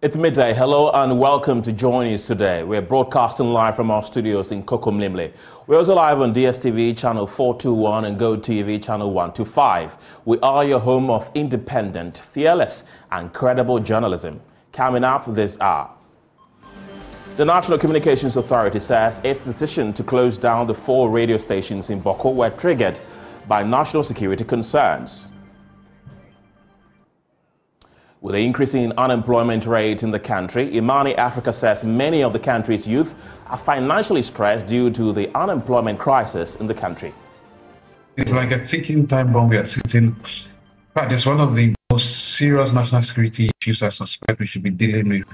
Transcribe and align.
It's 0.00 0.16
midday. 0.16 0.54
Hello 0.54 0.92
and 0.92 1.18
welcome 1.18 1.60
to 1.60 1.72
JoyNews 1.72 2.24
Today. 2.24 2.62
We're 2.62 2.80
broadcasting 2.80 3.52
live 3.52 3.74
from 3.74 3.90
our 3.90 4.04
studios 4.04 4.52
in 4.52 4.62
Kokomlemle. 4.62 5.32
We're 5.66 5.78
also 5.78 5.96
live 5.96 6.20
on 6.20 6.32
DSTV 6.32 6.96
channel 6.96 7.26
421 7.26 8.04
and 8.04 8.16
GoTV 8.16 8.80
channel 8.80 9.10
125. 9.10 9.96
We 10.24 10.38
are 10.38 10.64
your 10.64 10.78
home 10.78 11.10
of 11.10 11.28
independent, 11.34 12.18
fearless, 12.18 12.84
and 13.10 13.32
credible 13.32 13.80
journalism. 13.80 14.40
Coming 14.70 15.02
up 15.02 15.34
this 15.34 15.58
hour. 15.58 15.90
The 17.36 17.44
National 17.44 17.76
Communications 17.76 18.36
Authority 18.36 18.78
says 18.78 19.20
its 19.24 19.42
decision 19.42 19.92
to 19.94 20.04
close 20.04 20.38
down 20.38 20.68
the 20.68 20.74
four 20.74 21.10
radio 21.10 21.38
stations 21.38 21.90
in 21.90 22.00
Bawku 22.00 22.32
were 22.36 22.50
triggered 22.50 23.00
by 23.48 23.64
national 23.64 24.04
security 24.04 24.44
concerns. 24.44 25.32
With 28.20 28.34
the 28.34 28.44
increasing 28.44 28.92
unemployment 28.98 29.64
rate 29.64 30.02
in 30.02 30.10
the 30.10 30.18
country, 30.18 30.76
Imani 30.76 31.14
Africa 31.14 31.52
says 31.52 31.84
many 31.84 32.24
of 32.24 32.32
the 32.32 32.38
country's 32.40 32.86
youth 32.86 33.14
are 33.46 33.56
financially 33.56 34.22
stressed 34.22 34.66
due 34.66 34.90
to 34.90 35.12
the 35.12 35.32
unemployment 35.38 36.00
crisis 36.00 36.56
in 36.56 36.66
the 36.66 36.74
country. 36.74 37.14
It's 38.16 38.32
like 38.32 38.50
a 38.50 38.64
ticking 38.66 39.06
time 39.06 39.32
bomb 39.32 39.48
we 39.48 39.56
are 39.56 39.64
sitting. 39.64 40.06
In 40.06 40.14
fact, 40.94 41.12
it's 41.12 41.26
one 41.26 41.38
of 41.38 41.54
the 41.54 41.72
most 41.92 42.34
serious 42.36 42.72
national 42.72 43.02
security 43.02 43.52
issues 43.60 43.82
I 43.84 43.90
suspect 43.90 44.40
we 44.40 44.46
should 44.46 44.64
be 44.64 44.70
dealing 44.70 45.08
with. 45.10 45.24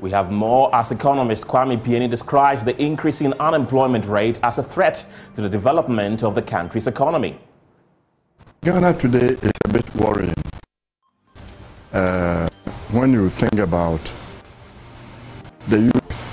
We 0.00 0.10
have 0.10 0.32
more 0.32 0.74
as 0.74 0.90
economist 0.90 1.46
Kwame 1.46 1.78
Pianim 1.78 2.10
describes 2.10 2.64
the 2.64 2.76
increasing 2.82 3.32
unemployment 3.34 4.04
rate 4.06 4.40
as 4.42 4.58
a 4.58 4.64
threat 4.64 5.06
to 5.34 5.42
the 5.42 5.48
development 5.48 6.24
of 6.24 6.34
the 6.34 6.42
country's 6.42 6.88
economy. 6.88 7.38
Ghana 8.66 8.94
today 8.94 9.36
is 9.42 9.52
a 9.64 9.68
bit 9.68 9.94
worrying 9.94 10.34
uh, 11.92 12.48
when 12.90 13.12
you 13.12 13.30
think 13.30 13.60
about 13.60 14.00
the 15.68 15.78
youth. 15.78 16.30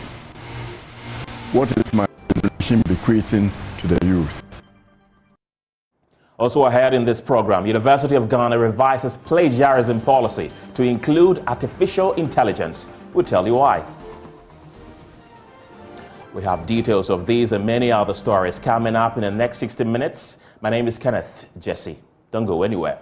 What 1.52 1.69
is 1.77 1.93
my 1.93 2.08
generation 2.33 2.81
bequeathing 2.88 3.52
to 3.77 3.88
the 3.88 4.03
youth? 4.03 4.41
Also 6.39 6.66
ahead 6.66 6.95
in 6.95 7.05
this 7.05 7.21
program, 7.21 7.67
University 7.67 8.16
of 8.16 8.30
Ghana 8.30 8.58
revises 8.58 9.17
plagiarism 9.17 10.02
policy 10.02 10.52
to 10.73 10.81
include 10.81 11.43
artificial 11.45 12.13
intelligence. 12.13 12.88
We'll 13.13 13.25
tell 13.25 13.45
you 13.45 13.53
why. 13.53 13.86
We 16.33 16.41
have 16.41 16.65
details 16.65 17.11
of 17.11 17.27
these 17.27 17.52
and 17.52 17.63
many 17.63 17.91
other 17.91 18.15
stories 18.15 18.58
coming 18.58 18.95
up 18.95 19.17
in 19.17 19.21
the 19.21 19.30
next 19.30 19.59
60 19.59 19.83
minutes. 19.83 20.39
My 20.61 20.71
name 20.71 20.88
is 20.88 20.97
Kenneth 20.97 21.45
Jesse. 21.59 21.99
Don't 22.34 22.48
go 22.48 22.64
anywhere. 22.64 22.98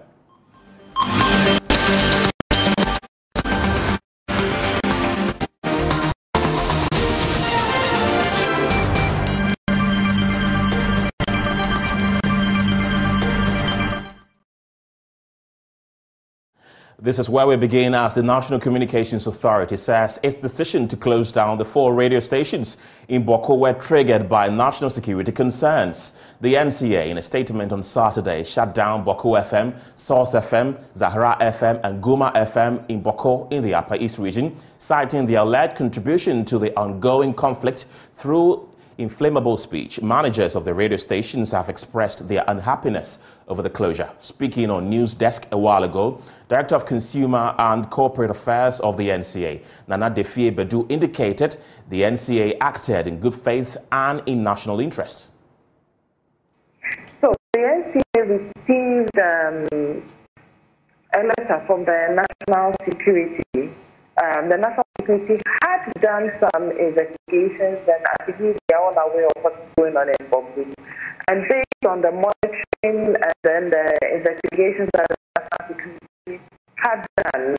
This 17.03 17.17
is 17.17 17.29
where 17.29 17.47
we 17.47 17.55
begin 17.55 17.95
as 17.95 18.13
the 18.13 18.21
National 18.21 18.59
Communications 18.59 19.25
Authority 19.25 19.75
says 19.75 20.19
its 20.21 20.35
decision 20.35 20.87
to 20.87 20.95
close 20.95 21.31
down 21.31 21.57
the 21.57 21.65
four 21.65 21.95
radio 21.95 22.19
stations 22.19 22.77
in 23.07 23.23
Bawku 23.23 23.57
were 23.57 23.73
triggered 23.73 24.29
by 24.29 24.49
national 24.49 24.91
security 24.91 25.31
concerns. 25.31 26.13
The 26.41 26.53
NCA, 26.53 27.07
in 27.07 27.17
a 27.17 27.21
statement 27.23 27.73
on 27.73 27.81
Saturday, 27.81 28.43
shut 28.43 28.75
down 28.75 29.03
Boko 29.03 29.29
FM, 29.29 29.75
Source 29.95 30.33
FM, 30.33 30.79
Zahra 30.95 31.37
FM, 31.41 31.79
and 31.83 32.03
Guma 32.03 32.35
FM 32.35 32.87
in 32.87 33.01
Bawku 33.01 33.51
in 33.51 33.63
the 33.63 33.73
Upper 33.73 33.95
East 33.95 34.19
region, 34.19 34.55
citing 34.77 35.25
the 35.25 35.35
alleged 35.35 35.77
contribution 35.77 36.45
to 36.45 36.59
the 36.59 36.71
ongoing 36.77 37.33
conflict 37.33 37.87
through 38.13 38.69
inflammable 38.99 39.57
speech. 39.57 39.99
Managers 40.03 40.55
of 40.55 40.65
the 40.65 40.73
radio 40.75 40.97
stations 40.97 41.49
have 41.49 41.67
expressed 41.67 42.27
their 42.27 42.43
unhappiness 42.47 43.17
over 43.51 43.61
the 43.61 43.69
closure. 43.69 44.09
Speaking 44.17 44.69
on 44.69 44.89
News 44.89 45.13
Desk 45.13 45.45
a 45.51 45.57
while 45.57 45.83
ago, 45.83 46.21
Director 46.47 46.73
of 46.73 46.85
Consumer 46.85 47.53
and 47.59 47.89
Corporate 47.89 48.31
Affairs 48.31 48.79
of 48.79 48.95
the 48.95 49.09
NCA, 49.09 49.61
Nana 49.89 50.09
Defie 50.09 50.55
Bedu, 50.55 50.89
indicated 50.89 51.57
the 51.89 52.01
NCA 52.01 52.57
acted 52.61 53.07
in 53.07 53.19
good 53.19 53.35
faith 53.35 53.75
and 53.91 54.23
in 54.25 54.41
national 54.41 54.79
interest. 54.79 55.29
So 57.19 57.33
the 57.53 57.59
NCA 57.59 58.21
received 58.39 59.19
um, 59.19 60.03
a 61.13 61.21
letter 61.27 61.63
from 61.67 61.83
the 61.83 62.23
National 62.23 62.73
Security 62.89 63.75
um, 64.21 64.49
the 64.49 64.57
National 64.57 64.85
Security 64.99 65.41
had 65.83 65.93
done 66.01 66.31
some 66.39 66.71
investigations, 66.71 67.79
and 67.87 68.03
I 68.19 68.31
believe 68.31 68.57
they 68.67 68.75
are 68.75 68.83
all 68.83 69.09
aware 69.09 69.25
of 69.25 69.43
what's 69.43 69.57
going 69.77 69.97
on 69.97 70.09
in 70.09 70.27
Bawku. 70.29 70.73
And 71.27 71.47
based 71.49 71.85
on 71.87 72.01
the 72.01 72.11
monitoring 72.11 73.15
and 73.15 73.35
then 73.43 73.69
the 73.69 73.85
investigations 74.13 74.89
that 74.93 75.07
the 75.09 75.65
Security 75.67 76.43
had 76.75 77.05
done, 77.33 77.55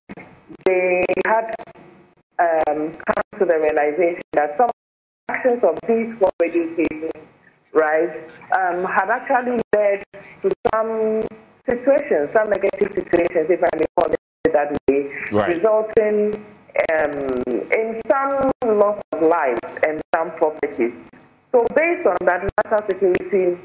they 0.66 1.04
had 1.26 1.54
um, 2.38 2.92
come 2.92 3.22
to 3.38 3.44
the 3.44 3.58
realization 3.58 4.22
that 4.34 4.56
some 4.56 4.70
actions 5.28 5.62
of 5.62 5.78
these 5.88 6.14
four 6.18 6.30
radio 6.40 6.72
stations, 6.74 7.12
right, 7.72 8.12
um, 8.58 8.84
had 8.84 9.10
actually 9.10 9.60
led 9.74 10.02
to 10.42 10.50
some 10.74 11.22
situations, 11.66 12.30
some 12.34 12.50
negative 12.50 12.90
situations, 12.94 13.46
if 13.48 13.62
I 13.62 13.70
may 13.78 13.86
call 13.98 14.12
it 14.12 14.20
that 14.52 14.76
way, 14.88 15.10
right. 15.32 15.56
resulting 15.56 16.44
um, 16.92 17.42
in 17.70 18.00
some 18.08 18.50
loss 18.64 19.00
of 19.12 19.22
life 19.22 19.58
and 19.86 20.00
some 20.14 20.30
properties. 20.36 20.92
So 21.52 21.66
based 21.74 22.06
on 22.06 22.16
that, 22.24 22.48
national 22.64 22.88
security 22.88 23.60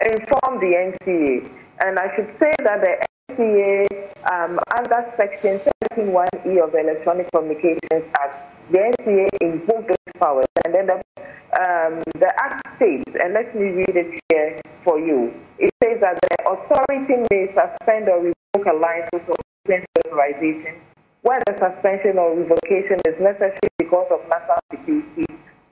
informed 0.00 0.60
the 0.60 0.92
NCA, 0.92 1.50
and 1.84 1.98
I 1.98 2.14
should 2.14 2.28
say 2.38 2.52
that 2.62 2.80
the 2.84 3.06
NCA, 3.32 3.86
um, 4.30 4.58
under 4.76 5.12
Section 5.16 5.58
171E 5.94 6.62
of 6.62 6.72
the 6.72 6.78
Electronic 6.78 7.30
Communications 7.32 8.04
Act, 8.20 8.52
the 8.70 8.78
NCA 8.78 9.28
invoked 9.40 9.88
those 9.88 10.20
powers, 10.20 10.46
and 10.64 10.74
then 10.74 10.86
the, 10.86 10.96
um, 11.56 12.02
the 12.20 12.30
Act 12.38 12.76
states, 12.76 13.10
and 13.22 13.32
let 13.32 13.54
me 13.54 13.70
read 13.70 13.96
it 13.96 14.20
here 14.28 14.60
for 14.84 14.98
you. 14.98 15.32
It 15.58 15.72
says 15.82 16.00
that 16.02 16.18
the 16.20 16.50
authority 16.50 17.24
may 17.30 17.48
suspend 17.54 18.08
or 18.08 18.18
revoke 18.20 18.66
a 18.66 18.76
license 18.76 19.24
or 19.26 19.36
authorization 20.06 20.76
where 21.26 21.42
the 21.46 21.58
suspension 21.58 22.18
or 22.22 22.38
revocation 22.38 23.02
is 23.02 23.18
necessary 23.18 23.70
because 23.78 24.06
of 24.14 24.22
national 24.30 24.62
security 24.70 25.26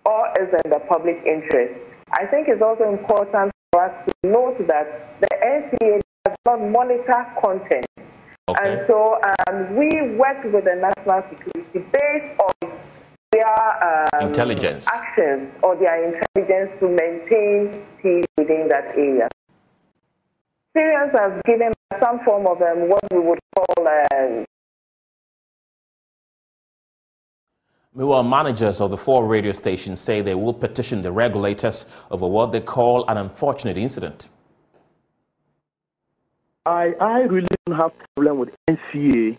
or 0.05 0.27
is 0.43 0.51
in 0.51 0.71
the 0.71 0.83
public 0.91 1.15
interest. 1.23 1.79
I 2.11 2.27
think 2.27 2.49
it's 2.51 2.61
also 2.61 2.91
important 2.91 3.55
for 3.71 3.87
us 3.87 3.95
to 4.07 4.13
note 4.27 4.59
that 4.67 5.15
the 5.23 5.31
NCA 5.31 6.03
does 6.27 6.37
not 6.45 6.59
monitor 6.59 7.23
content. 7.39 7.87
Okay. 8.51 8.59
And 8.59 8.85
so 8.89 9.23
um, 9.47 9.77
we 9.79 9.89
work 10.19 10.43
with 10.43 10.65
the 10.67 10.75
national 10.75 11.23
security 11.31 11.87
based 11.87 12.35
on 12.43 12.73
their 13.31 13.47
um, 14.19 14.27
intelligence 14.27 14.89
actions 14.91 15.55
or 15.63 15.77
their 15.77 16.03
intelligence 16.03 16.71
to 16.81 16.89
maintain 16.91 17.81
peace 18.03 18.27
within 18.37 18.67
that 18.69 18.91
area. 18.99 19.29
Experience 20.75 21.15
has 21.17 21.33
given 21.47 21.73
some 22.03 22.19
form 22.25 22.47
of 22.49 22.61
um, 22.61 22.89
what 22.91 23.03
we 23.13 23.21
would 23.21 23.39
call 23.55 23.87
um, 23.87 24.45
Meanwhile, 27.97 28.25
managers 28.25 28.81
of 28.81 28.91
the 28.91 28.97
four 28.97 29.25
radio 29.25 29.53
stations 29.53 30.01
say 30.01 30.21
they 30.21 30.35
will 30.35 30.53
petition 30.53 31.01
the 31.01 31.13
regulators 31.13 31.87
over 32.11 32.27
what 32.27 32.51
they 32.51 32.61
call 32.61 33.07
an 33.09 33.19
unfortunate 33.19 33.79
incident. 33.79 34.29
I, 36.67 36.95
I 37.01 37.21
really 37.21 37.47
don't 37.67 37.79
have 37.79 37.93
problem 38.17 38.39
with 38.39 38.49
NCA, 38.69 39.39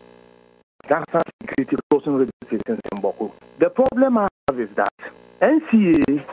security 0.87 1.75
closing 1.89 2.13
radio 2.13 2.31
stations 2.45 2.79
in 2.91 3.01
Bawku. 3.01 3.33
The 3.59 3.71
problem 3.71 4.19
I 4.19 4.27
have 4.47 4.59
is 4.59 4.69
that 4.77 4.93
NCA 5.41 6.25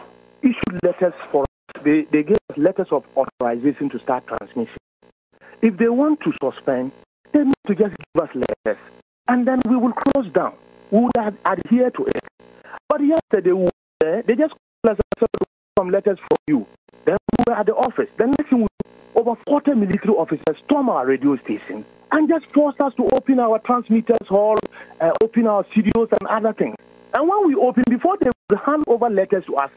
issued 0.43 0.83
letters 0.85 1.15
for 1.33 1.43
us. 1.43 1.83
They, 1.85 2.07
they 2.13 2.23
gave 2.23 2.37
us 2.51 2.57
letters 2.57 2.89
of 2.93 3.05
authorization 3.17 3.91
to 3.91 3.99
start 3.99 4.25
transmission. 4.29 4.79
If 5.61 5.77
they 5.77 5.89
want 5.89 6.21
to 6.21 6.33
suspend, 6.41 6.93
they 7.33 7.41
need 7.41 7.55
to 7.67 7.75
just 7.75 7.97
give 7.97 8.23
us 8.23 8.29
letters, 8.35 8.81
and 9.27 9.49
then 9.49 9.59
we 9.69 9.77
will 9.77 9.93
close 9.93 10.31
down. 10.33 10.55
Would 10.93 11.13
adhere 11.17 11.91
to 11.91 12.05
it. 12.05 12.23
But 12.89 13.01
yesterday, 13.01 13.53
we 13.53 13.69
there, 14.01 14.23
they 14.23 14.35
just 14.35 14.53
called 14.85 14.99
us 14.99 15.29
some 15.79 15.91
letters 15.91 16.19
from 16.19 16.39
you. 16.49 16.67
Then 17.07 17.17
we 17.39 17.45
were 17.49 17.59
at 17.59 17.67
the 17.67 17.73
office. 17.73 18.09
Then 18.19 18.31
next 18.39 18.51
thing, 18.51 18.67
over 19.15 19.35
40 19.47 19.75
military 19.75 20.15
officers 20.15 20.57
storm 20.65 20.89
our 20.89 21.07
radio 21.07 21.37
station 21.45 21.85
and 22.11 22.29
just 22.29 22.45
forced 22.53 22.81
us 22.81 22.93
to 22.97 23.09
open 23.15 23.41
our 23.41 23.59
transmitters 23.61 24.29
hall, 24.29 24.57
uh, 25.01 25.11
open 25.23 25.47
our 25.47 25.65
studios 25.73 26.09
and 26.11 26.29
other 26.29 26.53
things. 26.53 26.75
And 27.15 27.29
when 27.29 27.47
we 27.47 27.55
open, 27.55 27.85
before 27.89 28.17
they 28.21 28.31
would 28.51 28.61
hand 28.65 28.85
over 28.87 29.09
letters 29.09 29.45
to 29.47 29.57
us, 29.57 29.71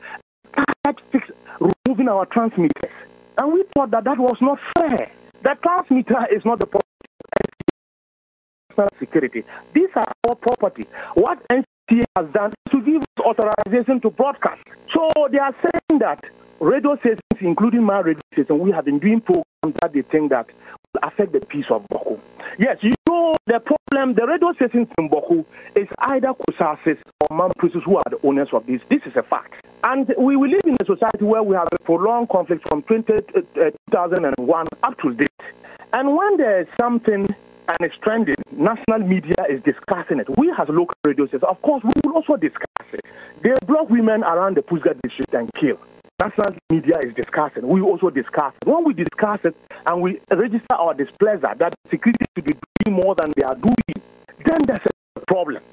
start 0.51 1.01
fix, 1.11 1.27
removing 1.59 2.09
our 2.09 2.25
transmitters. 2.25 2.91
And 3.37 3.53
we 3.53 3.63
thought 3.73 3.91
that 3.91 4.03
that 4.05 4.17
was 4.17 4.37
not 4.41 4.59
fair. 4.77 5.11
The 5.43 5.55
transmitter 5.63 6.27
is 6.35 6.43
not 6.45 6.59
the 6.59 6.65
problem. 6.67 6.94
Security. 8.99 9.43
These 9.73 9.89
are 9.95 10.05
our 10.27 10.35
property. 10.35 10.85
What 11.15 11.39
NCA 11.49 12.03
has 12.15 12.27
done 12.33 12.51
is 12.51 12.71
to 12.71 12.81
give 12.81 13.01
us 13.01 13.25
authorization 13.25 14.01
to 14.01 14.09
broadcast. 14.09 14.61
So 14.93 15.09
they 15.31 15.39
are 15.39 15.55
saying 15.61 15.99
that 15.99 16.23
radio 16.59 16.97
stations, 16.97 17.21
including 17.41 17.83
my 17.83 17.99
radio 17.99 18.21
station, 18.33 18.59
we 18.59 18.71
have 18.71 18.85
been 18.85 18.99
doing 18.99 19.21
programs 19.21 19.79
that 19.81 19.93
they 19.93 20.01
think 20.03 20.31
that 20.31 20.47
will 20.93 21.01
affect 21.03 21.33
the 21.33 21.39
peace 21.47 21.65
of 21.69 21.85
Bawku. 21.91 22.19
Yes, 22.57 22.77
you 22.81 22.91
know 23.09 23.35
the 23.47 23.59
problem, 23.59 24.15
the 24.15 24.25
radio 24.25 24.53
stations 24.53 24.87
in 24.97 25.09
Bawku 25.09 25.45
is 25.75 25.87
either 25.99 26.29
Kusasis 26.33 26.97
or 27.21 27.37
Mamprusis 27.37 27.83
who 27.83 27.97
are 27.97 28.09
the 28.09 28.19
owners 28.23 28.49
of 28.53 28.65
this. 28.65 28.81
This 28.89 29.01
is 29.05 29.13
a 29.15 29.23
fact. 29.23 29.53
And 29.83 30.11
we, 30.17 30.35
we 30.35 30.49
live 30.49 30.61
in 30.65 30.75
a 30.81 30.85
society 30.85 31.25
where 31.25 31.43
we 31.43 31.55
have 31.55 31.67
a 31.71 31.83
prolonged 31.83 32.29
conflict 32.29 32.67
from 32.69 32.81
20, 32.83 33.13
uh, 33.13 33.19
2001 33.91 34.65
up 34.83 34.97
to 35.01 35.13
date. 35.13 35.29
And 35.93 36.15
when 36.15 36.37
there 36.37 36.61
is 36.61 36.67
something 36.79 37.27
and 37.67 37.77
it's 37.81 37.95
trending, 38.03 38.35
national 38.51 38.99
media 38.99 39.35
is 39.49 39.61
discussing 39.63 40.19
it. 40.19 40.27
We 40.37 40.51
as 40.51 40.67
local 40.69 40.95
radio 41.05 41.25
stations, 41.27 41.43
of 41.49 41.61
course, 41.61 41.83
we 41.83 41.91
will 42.05 42.15
also 42.15 42.35
discuss 42.35 42.87
it. 42.93 43.01
They 43.43 43.53
block 43.65 43.89
women 43.89 44.23
around 44.23 44.57
the 44.57 44.61
Pusiga 44.61 44.99
district 45.01 45.33
and 45.33 45.49
kill 45.53 45.79
national 46.21 46.55
media 46.71 46.95
is 47.03 47.13
discussing. 47.13 47.67
We 47.67 47.81
also 47.81 48.09
discuss 48.09 48.53
it. 48.61 48.67
When 48.67 48.83
we 48.85 48.93
discuss 48.93 49.39
it 49.43 49.55
and 49.85 50.01
we 50.01 50.19
register 50.31 50.75
our 50.75 50.93
displeasure 50.93 51.53
that 51.59 51.73
security 51.89 52.25
should 52.35 52.45
be 52.45 52.53
doing 52.85 53.01
more 53.03 53.15
than 53.15 53.33
they 53.35 53.43
are 53.43 53.55
doing, 53.55 53.95
then 54.45 54.57
there's 54.65 54.79
a 55.17 55.19
problem 55.27 55.63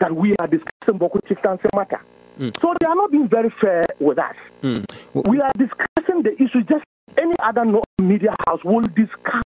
that 0.00 0.14
we 0.14 0.34
are 0.40 0.48
discussing 0.48 0.98
Bawku 0.98 1.20
Chieftaincy 1.28 1.68
matter. 1.76 2.00
Mm. 2.38 2.58
So 2.60 2.74
they 2.80 2.86
are 2.86 2.94
not 2.96 3.10
being 3.10 3.28
very 3.28 3.52
fair 3.60 3.84
with 4.00 4.18
us. 4.18 4.34
Mm. 4.62 4.84
we 5.28 5.40
are 5.40 5.52
discussing 5.56 6.22
the 6.22 6.34
issue 6.42 6.62
just 6.62 6.84
any 7.18 7.34
other 7.42 7.64
media 8.00 8.34
house 8.46 8.60
will 8.64 8.80
discuss 8.82 9.41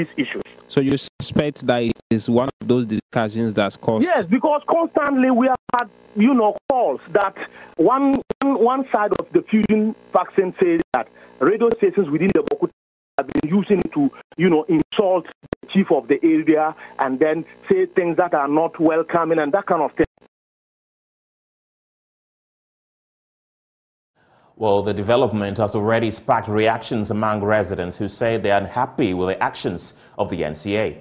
these 0.00 0.26
issues. 0.26 0.42
So 0.68 0.80
you 0.80 0.96
suspect 0.96 1.66
that 1.66 1.82
it 1.82 1.92
is 2.10 2.30
one 2.30 2.48
of 2.60 2.68
those 2.68 2.86
discussions 2.86 3.54
that's 3.54 3.76
caused? 3.76 4.04
Yes, 4.04 4.24
because 4.26 4.62
constantly 4.70 5.30
we 5.30 5.48
have 5.48 5.56
had, 5.78 5.90
you 6.16 6.34
know, 6.34 6.56
calls 6.70 7.00
that 7.12 7.34
one 7.76 8.20
one, 8.42 8.64
one 8.64 8.84
side 8.94 9.12
of 9.18 9.26
the 9.32 9.42
fusion 9.50 9.94
vaccine 10.12 10.54
says 10.62 10.80
that 10.94 11.08
radio 11.40 11.68
stations 11.76 12.08
within 12.10 12.28
the 12.34 12.42
Bawku 12.42 12.70
have 13.18 13.26
been 13.28 13.50
using 13.50 13.82
to, 13.94 14.10
you 14.36 14.48
know, 14.48 14.64
insult 14.68 15.26
the 15.60 15.68
chief 15.68 15.86
of 15.90 16.08
the 16.08 16.18
area 16.22 16.74
and 17.00 17.18
then 17.18 17.44
say 17.70 17.86
things 17.86 18.16
that 18.16 18.34
are 18.34 18.48
not 18.48 18.80
welcoming 18.80 19.38
and 19.38 19.52
that 19.52 19.66
kind 19.66 19.82
of 19.82 19.92
thing. 19.92 20.06
Well, 24.60 24.82
the 24.82 24.92
development 24.92 25.56
has 25.56 25.74
already 25.74 26.10
sparked 26.10 26.46
reactions 26.46 27.10
among 27.10 27.42
residents 27.42 27.96
who 27.96 28.08
say 28.08 28.36
they 28.36 28.50
are 28.50 28.60
unhappy 28.60 29.14
with 29.14 29.30
the 29.30 29.42
actions 29.42 29.94
of 30.18 30.28
the 30.28 30.42
NCA. 30.42 30.98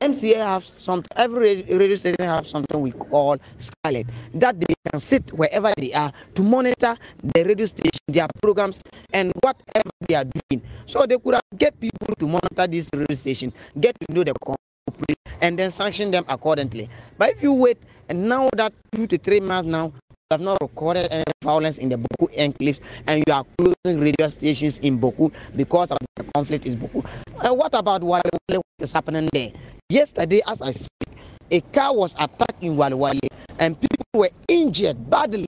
NCA 0.00 0.36
have 0.38 0.66
something, 0.66 1.06
every 1.14 1.62
radio 1.70 1.94
station 1.94 2.26
have 2.26 2.48
something 2.48 2.80
we 2.80 2.90
call 2.90 3.38
Scarlet, 3.58 4.08
that 4.34 4.58
they 4.58 4.74
can 4.90 4.98
sit 4.98 5.32
wherever 5.32 5.72
they 5.76 5.92
are 5.92 6.12
to 6.34 6.42
monitor 6.42 6.96
the 7.22 7.44
radio 7.44 7.66
station, 7.66 8.00
their 8.08 8.26
programs, 8.42 8.80
and 9.12 9.30
whatever 9.40 9.90
they 10.08 10.16
are 10.16 10.24
doing. 10.24 10.60
So 10.86 11.06
they 11.06 11.16
could 11.16 11.38
get 11.56 11.78
people 11.78 12.12
to 12.18 12.26
monitor 12.26 12.66
this 12.66 12.88
radio 12.92 13.14
station, 13.14 13.52
get 13.78 13.94
to 14.00 14.12
know 14.12 14.24
the 14.24 14.34
company, 14.44 15.14
and 15.42 15.56
then 15.56 15.70
sanction 15.70 16.10
them 16.10 16.24
accordingly. 16.26 16.90
But 17.18 17.30
if 17.30 17.42
you 17.44 17.52
wait, 17.52 17.78
and 18.08 18.28
now 18.28 18.50
that 18.56 18.72
two 18.90 19.06
to 19.06 19.16
three 19.16 19.38
months 19.38 19.70
now, 19.70 19.92
have 20.30 20.40
not 20.40 20.58
recorded 20.60 21.08
any 21.10 21.24
violence 21.42 21.78
in 21.78 21.88
the 21.88 21.96
Bawku 21.96 22.32
enclaves 22.38 22.80
and 23.08 23.24
you 23.26 23.32
are 23.32 23.44
closing 23.58 24.00
radio 24.00 24.28
stations 24.28 24.78
in 24.78 25.00
Bawku 25.00 25.32
because 25.56 25.90
of 25.90 25.98
the 26.16 26.24
conflict 26.34 26.66
in 26.66 26.76
Bawku. 26.78 27.04
And 27.42 27.58
what 27.58 27.74
about 27.74 28.02
Wale 28.02 28.22
Wale? 28.48 28.58
What 28.62 28.84
is 28.84 28.92
happening 28.92 29.28
there? 29.32 29.50
Yesterday, 29.88 30.40
as 30.46 30.62
I 30.62 30.70
speak, 30.70 31.18
a 31.50 31.60
car 31.72 31.96
was 31.96 32.14
attacked 32.14 32.62
in 32.62 32.76
Wale 32.76 32.96
Wale 32.96 33.18
and 33.58 33.74
people 33.80 34.06
were 34.14 34.30
injured 34.46 35.10
badly. 35.10 35.46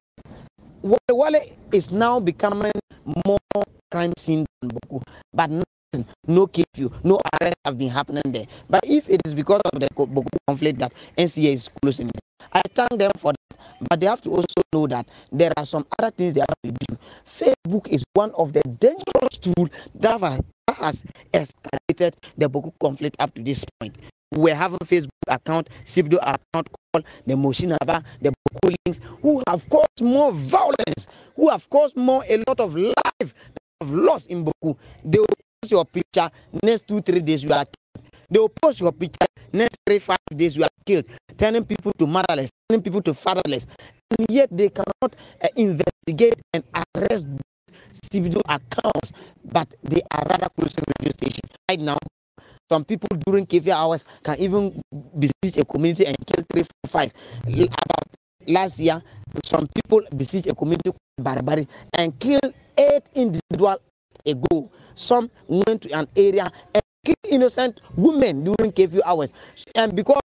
Wale 0.82 0.98
Wale 1.10 1.40
is 1.70 1.92
now 1.92 2.18
becoming 2.18 2.72
more 3.24 3.38
crime 3.92 4.12
scene 4.18 4.44
than 4.62 4.70
Bawku, 4.72 5.00
but 5.32 5.48
nothing, 5.48 6.06
no 6.26 6.48
curfew, 6.48 6.90
no 7.04 7.20
arrests 7.40 7.60
have 7.64 7.78
been 7.78 7.90
happening 7.90 8.22
there. 8.26 8.46
But 8.68 8.80
if 8.88 9.08
it 9.08 9.20
is 9.26 9.32
because 9.32 9.60
of 9.72 9.78
the 9.78 9.86
Bawku 9.94 10.26
conflict 10.48 10.80
that 10.80 10.92
NCA 11.16 11.54
is 11.54 11.70
closing, 11.80 12.10
I 12.52 12.62
thank 12.74 12.98
them 12.98 13.10
for 13.16 13.32
that. 13.32 13.58
But 13.90 14.00
they 14.00 14.06
have 14.06 14.20
to 14.22 14.30
also 14.30 14.62
know 14.72 14.86
that 14.86 15.08
there 15.32 15.52
are 15.56 15.66
some 15.66 15.86
other 15.98 16.10
things 16.10 16.34
they 16.34 16.40
have 16.40 16.54
to 16.64 16.70
do. 16.70 16.96
Facebook 17.26 17.88
is 17.88 18.04
one 18.14 18.30
of 18.32 18.52
the 18.52 18.62
dangerous 18.80 19.38
tools 19.40 19.70
that 19.96 20.20
has 20.78 21.02
escalated 21.32 22.14
the 22.38 22.48
Bawku 22.48 22.72
conflict 22.80 23.16
up 23.18 23.34
to 23.34 23.42
this 23.42 23.64
point. 23.80 23.96
We 24.32 24.50
have 24.50 24.72
a 24.74 24.78
Facebook 24.78 25.08
account, 25.28 25.68
Sibdo 25.84 26.16
account 26.22 26.68
called 26.92 27.04
the 27.26 27.34
Moshinaba, 27.34 28.04
the 28.20 28.30
Bawku 28.32 28.74
links, 28.86 29.00
who 29.20 29.42
have 29.48 29.68
caused 29.68 30.00
more 30.00 30.32
violence, 30.32 31.06
who 31.36 31.50
have 31.50 31.68
caused 31.68 31.96
more 31.96 32.22
a 32.28 32.38
lot 32.48 32.60
of 32.60 32.74
life 32.74 33.34
of 33.80 33.90
loss 33.90 34.26
in 34.26 34.44
Bawku. 34.44 34.76
They 35.04 35.18
will 35.18 35.26
post 35.62 35.72
your 35.72 35.84
picture 35.84 36.30
next 36.62 36.86
two, 36.86 37.00
three 37.02 37.20
days 37.20 37.42
you 37.42 37.52
are 37.52 37.66
they 38.30 38.38
will 38.38 38.48
post 38.48 38.80
your 38.80 38.92
picture 38.92 39.26
next 39.52 39.76
three, 39.86 39.98
five 39.98 40.16
days 40.34 40.56
are 40.58 40.68
killed, 40.86 41.04
turning 41.38 41.64
people 41.64 41.92
to 41.98 42.06
motherless, 42.06 42.50
turning 42.68 42.82
people 42.82 43.02
to 43.02 43.14
fatherless. 43.14 43.66
And 44.18 44.26
yet 44.30 44.48
they 44.52 44.68
cannot 44.68 45.16
uh, 45.42 45.48
investigate 45.56 46.40
and 46.52 46.64
arrest 46.96 47.26
CBD 48.12 48.40
accounts, 48.48 49.12
but 49.44 49.68
they 49.82 50.02
are 50.12 50.24
rather 50.30 50.48
closing 50.58 50.84
radio 51.00 51.12
station. 51.12 51.42
Right 51.68 51.80
now, 51.80 51.98
some 52.70 52.84
people 52.84 53.08
during 53.26 53.46
KV 53.46 53.68
hours 53.70 54.04
can 54.24 54.38
even 54.38 54.80
visit 55.14 55.58
a 55.58 55.64
community 55.64 56.06
and 56.06 56.16
kill 56.26 56.44
three, 56.52 56.62
four, 56.62 56.88
five. 56.88 57.12
About 57.46 58.08
last 58.48 58.78
year, 58.78 59.02
some 59.44 59.68
people 59.74 60.02
visit 60.12 60.46
a 60.46 60.54
community 60.54 60.90
Barbary 61.20 61.68
and 61.98 62.18
kill 62.18 62.40
eight 62.78 63.02
individuals 63.14 63.80
ago. 64.26 64.70
Some 64.94 65.30
went 65.48 65.82
to 65.82 65.90
an 65.92 66.08
area 66.16 66.50
and 66.74 66.82
killed 67.04 67.16
innocent 67.30 67.80
women 67.96 68.44
during 68.44 68.72
curfew 68.72 69.02
hours. 69.04 69.28
And 69.74 69.94
because 69.94 70.21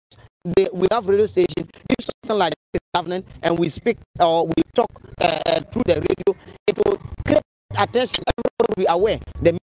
they, 0.55 0.69
we 0.73 0.87
have 0.93 1.07
radio 1.07 1.27
station, 1.27 1.69
if 1.91 2.05
something 2.23 2.39
like 2.39 2.55
that 2.55 2.79
is 2.79 2.81
happening 2.95 3.25
and 3.43 3.59
we 3.59 3.69
speak 3.69 3.99
or 4.21 4.47
we 4.47 4.55
talk 4.75 4.91
uh, 5.21 5.41
uh, 5.47 5.61
through 5.73 5.83
the 5.87 5.95
radio, 5.95 6.41
it 6.67 6.77
will 6.85 6.99
create 7.27 7.43
attention. 7.77 8.23
Everybody 8.29 8.67
will 8.69 8.83
be 8.83 8.87
aware. 8.89 9.19
The 9.43 9.59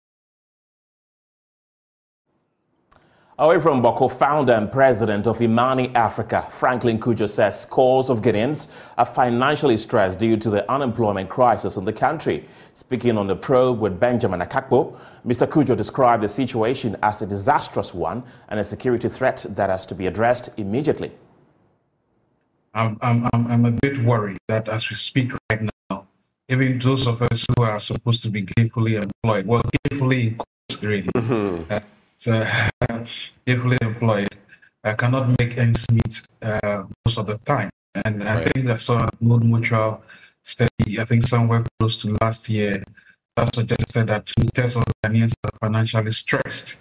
Away 3.41 3.59
from 3.59 3.83
Bawku, 3.83 4.13
founder 4.13 4.53
and 4.53 4.71
president 4.71 5.27
of 5.27 5.41
Imani 5.41 5.89
Africa, 5.95 6.47
Franklin 6.51 7.01
Cudjoe 7.01 7.27
says 7.27 7.59
scores 7.59 8.11
of 8.11 8.21
Guineans 8.21 8.69
are 8.99 9.07
financially 9.07 9.79
stressed 9.79 10.19
due 10.19 10.37
to 10.37 10.51
the 10.51 10.71
unemployment 10.71 11.31
crisis 11.31 11.79
in 11.79 11.87
the 11.87 11.93
country. 11.93 12.45
Speaking 12.75 13.17
on 13.17 13.27
the 13.27 13.35
probe 13.35 13.81
with 13.81 13.99
Benjamin 13.99 14.41
Akakpo, 14.41 14.95
Mr. 15.27 15.47
Cudjoe 15.49 15.75
described 15.75 16.23
the 16.23 16.29
situation 16.29 16.99
as 17.03 17.23
a 17.23 17.27
disastrous 17.27 17.95
one 17.95 18.23
and 18.51 18.61
a 18.61 18.65
security 18.65 19.09
threat 19.09 19.47
that 19.49 19.71
has 19.71 19.87
to 19.87 19.95
be 19.95 20.07
addressed 20.07 20.51
immediately. 20.59 21.11
I'm, 22.75 22.99
I'm, 23.01 23.27
I'm 23.33 23.65
a 23.65 23.71
bit 23.71 23.97
worried 24.01 24.37
that 24.49 24.69
as 24.69 24.91
we 24.91 24.97
speak 24.97 25.33
right 25.49 25.63
now, 25.91 26.07
even 26.51 26.79
those 26.79 27.07
of 27.07 27.23
us 27.23 27.47
who 27.57 27.65
are 27.65 27.81
supposed 27.81 28.23
to 28.25 28.29
be 28.29 28.43
gainfully 28.43 29.03
employed, 29.03 29.47
well, 29.47 29.63
gainfully 29.89 30.39
really, 30.83 31.09
mm-hmm. 31.17 31.73
uh, 31.73 31.81
so, 32.21 32.33
gainfully 33.47 33.81
employed 33.81 34.29
uh, 34.85 34.95
cannot 34.95 35.35
make 35.39 35.57
ends 35.57 35.87
meet 35.91 36.23
uh, 36.43 36.83
most 37.05 37.17
of 37.19 37.27
the 37.27 37.39
time. 37.39 37.71
And 38.05 38.23
I 38.23 38.45
think 38.45 38.67
that's 38.67 38.89
a 38.91 39.09
Old 39.25 39.45
Mutual 39.45 40.03
study, 40.43 41.01
I 41.01 41.05
think 41.07 41.27
somewhere 41.27 41.65
close 41.79 41.97
to 42.03 42.17
last 42.21 42.49
year, 42.49 42.83
that 43.37 43.55
suggested 43.55 44.07
that 44.09 44.27
two 44.27 44.47
thirds 44.55 44.77
of 44.77 44.85
Ghanaians 45.05 45.33
are 45.45 45.51
financially 45.61 46.13
stressed, 46.13 46.77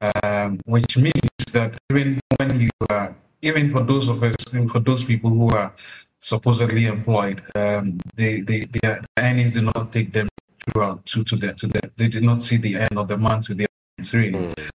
um, 0.00 0.60
which 0.66 0.96
means 0.96 1.44
that 1.52 1.78
even 1.90 2.20
when 2.38 2.60
you 2.60 2.70
are, 2.90 3.14
even 3.40 3.70
for 3.72 3.82
those 3.84 4.08
of 4.08 4.22
us, 4.22 4.34
for 4.70 4.80
those 4.80 5.04
people 5.04 5.30
who 5.30 5.48
are 5.50 5.72
supposedly 6.18 6.86
employed, 6.86 7.42
um, 7.54 7.98
they, 8.16 8.40
they, 8.40 8.66
their 8.82 9.00
earnings 9.18 9.54
do 9.54 9.62
not 9.62 9.92
take 9.92 10.12
them 10.12 10.28
throughout 10.72 11.04
to, 11.06 11.24
to 11.24 11.36
the, 11.36 11.54
to 11.54 11.66
the, 11.68 11.90
they 11.96 12.08
do 12.08 12.20
not 12.20 12.42
see 12.42 12.56
the 12.56 12.74
end 12.76 12.96
of 12.96 13.08
the 13.08 13.16
month 13.16 13.48
with 13.48 13.58
their 13.58 13.71
really. 14.12 14.32
Mm. 14.32 14.70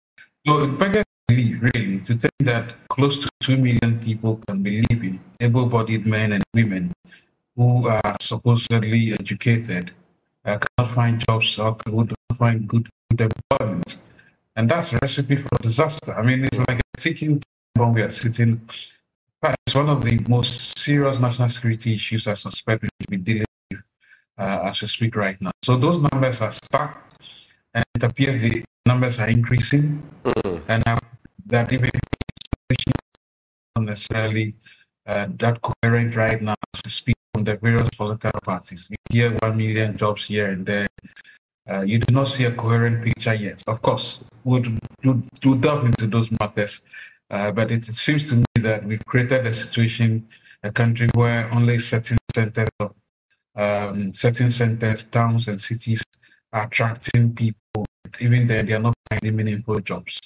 So 0.46 0.64
it 0.64 0.78
beggars 0.78 1.04
belief, 1.28 1.62
really, 1.62 2.00
to 2.00 2.14
think 2.16 2.34
that 2.40 2.76
close 2.90 3.18
to 3.18 3.30
2 3.42 3.58
million 3.58 4.00
people 4.00 4.40
can 4.48 4.64
be 4.64 4.82
living, 4.90 5.20
able 5.42 5.66
bodied 5.66 6.06
men 6.06 6.34
and 6.34 6.44
women 6.54 6.94
who 7.56 7.88
are 7.88 8.16
supposedly 8.22 9.14
educated, 9.14 9.92
uh, 10.46 10.58
cannot 10.58 10.94
find 10.94 11.20
jobs 11.28 11.60
or 11.60 11.76
would 11.88 12.10
not 12.10 12.38
find 12.38 12.68
good, 12.68 12.88
good 13.10 13.32
employment. 13.32 14.00
And 14.56 14.70
that's 14.70 14.94
a 14.94 15.00
recipe 15.02 15.36
for 15.36 15.50
disaster. 15.62 16.14
I 16.14 16.24
mean, 16.24 16.46
it's 16.46 16.58
like 16.58 16.80
a 16.80 17.02
ticking 17.02 17.42
bomb 17.76 17.94
we 17.94 18.02
are 18.02 18.10
sitting. 18.10 18.62
It's 19.44 19.76
one 19.76 19.90
of 19.90 20.04
the 20.04 20.18
most 20.28 20.78
serious 20.80 21.20
national 21.20 21.50
security 21.50 21.94
issues 21.94 22.28
I 22.28 22.34
suspect 22.34 22.84
we 22.84 22.90
should 23.02 23.10
be 23.10 23.18
dealing 23.18 23.46
with 23.70 23.82
uh, 24.38 24.62
as 24.66 24.82
we 24.82 24.88
speak 24.88 25.16
right 25.16 25.40
now. 25.42 25.52
So 25.64 25.78
those 25.78 26.02
numbers 26.02 26.42
are 26.42 26.52
stuck, 26.52 27.04
and 27.74 27.84
it 27.96 28.04
appears 28.04 28.42
the 28.42 28.64
numbers 28.88 29.20
are 29.20 29.30
increasing. 29.30 30.02
Mm. 30.24 30.62
And 30.68 30.84
I 30.88 30.98
that 31.48 31.72
even 31.72 31.90
not 33.76 33.86
necessarily 33.86 34.56
uh, 35.06 35.28
that 35.40 35.62
coherent 35.62 36.16
right 36.16 36.42
now 36.42 36.56
to 36.74 36.90
speak 36.90 37.16
from 37.34 37.44
the 37.44 37.58
various 37.58 37.90
political 37.96 38.40
parties. 38.44 38.88
You 38.90 38.98
hear 39.10 39.38
one 39.40 39.58
million 39.58 39.98
jobs 39.98 40.26
here 40.26 40.50
and 40.50 40.66
there. 40.66 40.88
Uh, 41.70 41.82
you 41.82 42.00
do 42.00 42.14
not 42.14 42.28
see 42.28 42.46
a 42.46 42.52
coherent 42.52 43.04
picture 43.04 43.34
yet. 43.34 43.62
Of 43.68 43.82
course, 43.82 44.24
we'll, 44.44 44.64
we'll, 45.04 45.22
we'll 45.44 45.56
delve 45.56 45.86
into 45.86 46.08
those 46.08 46.30
matters. 46.40 46.82
Uh, 47.30 47.52
but 47.52 47.72
it, 47.72 47.88
it, 47.88 47.94
seems 47.94 48.30
to 48.30 48.36
me 48.36 48.46
that 48.56 48.86
we've 48.86 49.06
created 49.06 49.46
a 49.46 49.54
situation, 49.54 50.28
a 50.64 50.72
country 50.72 51.10
where 51.14 51.50
only 51.54 51.78
certain 51.78 52.18
centers, 52.34 52.70
um, 53.56 54.12
certain 54.14 54.50
centers, 54.50 55.04
towns, 55.04 55.48
and 55.50 55.60
cities 55.60 56.04
are 56.54 56.68
attracting 56.68 57.34
people. 57.36 57.60
Even 58.20 58.48
then, 58.48 58.66
they 58.66 58.74
are 58.74 58.80
not 58.80 58.94
finding 59.10 59.36
meaningful 59.36 59.80
jobs. 59.80 60.20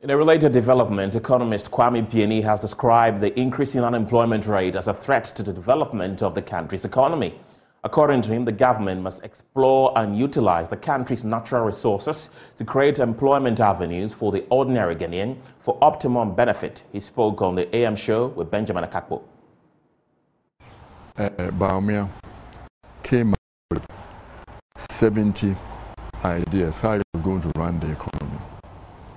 In 0.00 0.10
a 0.10 0.16
related 0.16 0.52
development, 0.52 1.14
economist 1.14 1.70
Kwame 1.70 2.06
Pianim 2.06 2.42
has 2.44 2.60
described 2.60 3.22
the 3.22 3.38
increasing 3.40 3.82
unemployment 3.82 4.46
rate 4.46 4.76
as 4.76 4.86
a 4.86 4.92
threat 4.92 5.24
to 5.24 5.42
the 5.42 5.52
development 5.52 6.22
of 6.22 6.34
the 6.34 6.42
country's 6.42 6.84
economy. 6.84 7.38
According 7.84 8.22
to 8.22 8.28
him, 8.30 8.44
the 8.44 8.52
government 8.52 9.02
must 9.02 9.22
explore 9.24 9.92
and 9.96 10.18
utilize 10.18 10.68
the 10.68 10.76
country's 10.76 11.24
natural 11.24 11.64
resources 11.64 12.30
to 12.56 12.64
create 12.64 12.98
employment 12.98 13.60
avenues 13.60 14.12
for 14.12 14.32
the 14.32 14.44
ordinary 14.50 14.96
Ghanaian 14.96 15.36
for 15.58 15.78
optimum 15.82 16.34
benefit. 16.34 16.82
He 16.92 17.00
spoke 17.00 17.40
on 17.40 17.54
the 17.54 17.74
AM 17.76 17.96
show 17.96 18.26
with 18.28 18.50
Benjamin 18.50 18.84
Akakpo. 18.84 19.22
Uh, 21.16 21.28
Bawumia 21.52 22.10
came 23.02 23.28
up 23.28 23.30
with 23.32 23.33
70 24.76 25.56
ideas 26.24 26.80
how 26.80 26.94
he 26.94 27.02
was 27.14 27.22
going 27.22 27.40
to 27.42 27.52
run 27.56 27.78
the 27.80 27.90
economy 27.90 28.38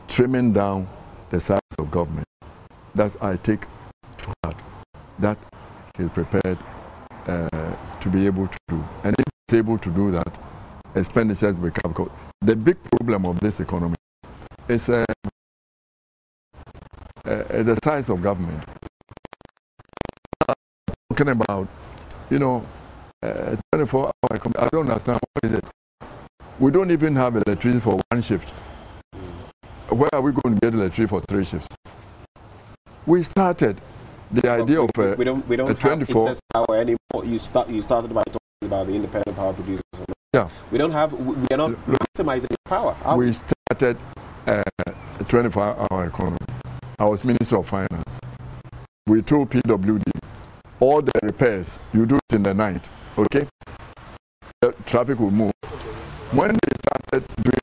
trimming 0.07 0.53
down 0.53 0.87
the 1.29 1.39
size 1.39 1.59
of 1.77 1.91
government. 1.91 2.25
That's 2.95 3.15
I 3.21 3.35
take 3.37 3.61
to 4.17 4.33
heart. 4.43 4.57
That 5.19 5.37
he's 5.95 6.09
prepared 6.09 6.57
uh, 7.27 7.75
to 7.99 8.09
be 8.09 8.25
able 8.25 8.47
to 8.47 8.57
do. 8.67 8.83
And 9.03 9.15
if 9.19 9.25
he's 9.47 9.59
able 9.59 9.77
to 9.77 9.91
do 9.91 10.11
that, 10.11 10.37
expenditures 10.95 11.55
become. 11.57 11.91
Because 11.91 12.09
the 12.41 12.55
big 12.55 12.77
problem 12.91 13.25
of 13.25 13.39
this 13.39 13.59
economy 13.59 13.95
is 14.67 14.89
uh, 14.89 15.05
uh, 17.25 17.63
the 17.63 17.77
size 17.83 18.09
of 18.09 18.21
government. 18.21 18.63
Talking 21.09 21.29
about, 21.29 21.67
you 22.29 22.39
know, 22.39 22.65
uh, 23.21 23.55
24 23.71 24.05
hour. 24.05 24.39
I 24.57 24.69
don't 24.69 24.89
understand 24.89 25.19
is 25.47 25.53
it. 25.59 25.65
We 26.59 26.71
don't 26.71 26.91
even 26.91 27.15
have 27.15 27.35
electricity 27.35 27.79
for 27.79 27.99
one 28.11 28.21
shift 28.21 28.53
where 29.89 30.13
are 30.13 30.21
we 30.21 30.31
going 30.31 30.55
to 30.55 30.59
get 30.61 30.73
electricity 30.73 31.07
for 31.07 31.21
three 31.21 31.43
shifts? 31.43 31.67
We 33.05 33.23
started 33.23 33.79
the 34.31 34.49
idea 34.49 34.81
of 34.81 34.89
a, 34.97 35.15
we 35.15 35.23
don't 35.23 35.47
we 35.47 35.55
don't 35.55 35.67
have 35.67 35.79
24 35.79 36.29
excess 36.29 36.39
power 36.53 36.77
anymore. 36.77 37.25
You 37.25 37.39
start 37.39 37.69
you 37.69 37.81
started 37.81 38.13
by 38.13 38.23
talking 38.25 38.63
about 38.63 38.87
the 38.87 38.95
independent 38.95 39.37
power 39.37 39.53
producers. 39.53 39.81
Yeah, 40.33 40.49
we 40.71 40.77
don't 40.77 40.91
have 40.91 41.13
we 41.13 41.35
are 41.51 41.57
not 41.57 41.71
maximizing 41.87 42.53
power. 42.65 42.95
we, 43.15 43.27
we 43.27 43.33
started 43.33 43.97
uh, 44.45 44.63
a 44.85 45.23
24-hour 45.23 46.05
economy. 46.05 46.37
I 46.99 47.05
was 47.05 47.23
Minister 47.23 47.57
of 47.57 47.67
Finance. 47.67 48.19
We 49.05 49.21
told 49.21 49.51
PWD 49.51 50.03
all 50.81 51.01
the 51.01 51.11
repairs 51.23 51.79
you 51.93 52.05
do 52.05 52.15
it 52.17 52.35
in 52.35 52.43
the 52.43 52.53
night. 52.53 52.89
Okay, 53.17 53.47
traffic 54.87 55.19
will 55.19 55.31
move. 55.31 55.51
When 56.31 56.53
they 56.53 56.73
started 56.81 57.27
doing 57.43 57.57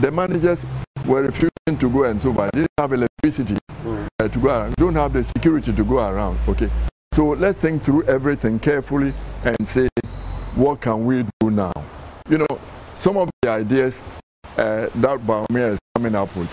the 0.00 0.10
managers 0.10 0.64
were 1.06 1.22
refusing 1.22 1.78
to 1.78 1.90
go 1.90 2.04
and 2.04 2.20
so 2.20 2.30
on. 2.38 2.50
didn't 2.52 2.70
have 2.78 2.92
electricity 2.92 3.56
mm. 3.82 4.06
uh, 4.20 4.28
to 4.28 4.38
go 4.38 4.48
around. 4.48 4.74
don't 4.76 4.94
have 4.94 5.12
the 5.12 5.24
security 5.24 5.72
to 5.72 5.84
go 5.84 5.98
around. 5.98 6.38
Okay. 6.48 6.70
So 7.14 7.28
let's 7.30 7.56
think 7.56 7.82
through 7.82 8.04
everything 8.04 8.58
carefully 8.58 9.14
and 9.44 9.66
say, 9.66 9.88
what 10.54 10.82
can 10.82 11.06
we 11.06 11.24
do 11.40 11.50
now? 11.50 11.72
You 12.28 12.38
know, 12.38 12.60
some 12.94 13.16
of 13.16 13.30
the 13.40 13.50
ideas 13.50 14.02
uh, 14.58 14.88
that 14.94 15.18
Bawumia 15.20 15.72
is 15.72 15.78
coming 15.94 16.14
up 16.14 16.34
with, 16.36 16.50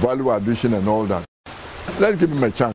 value 0.00 0.30
addition 0.30 0.74
and 0.74 0.86
all 0.86 1.04
that, 1.06 1.24
let's 1.98 2.16
give 2.16 2.30
him 2.30 2.44
a 2.44 2.50
chance. 2.50 2.74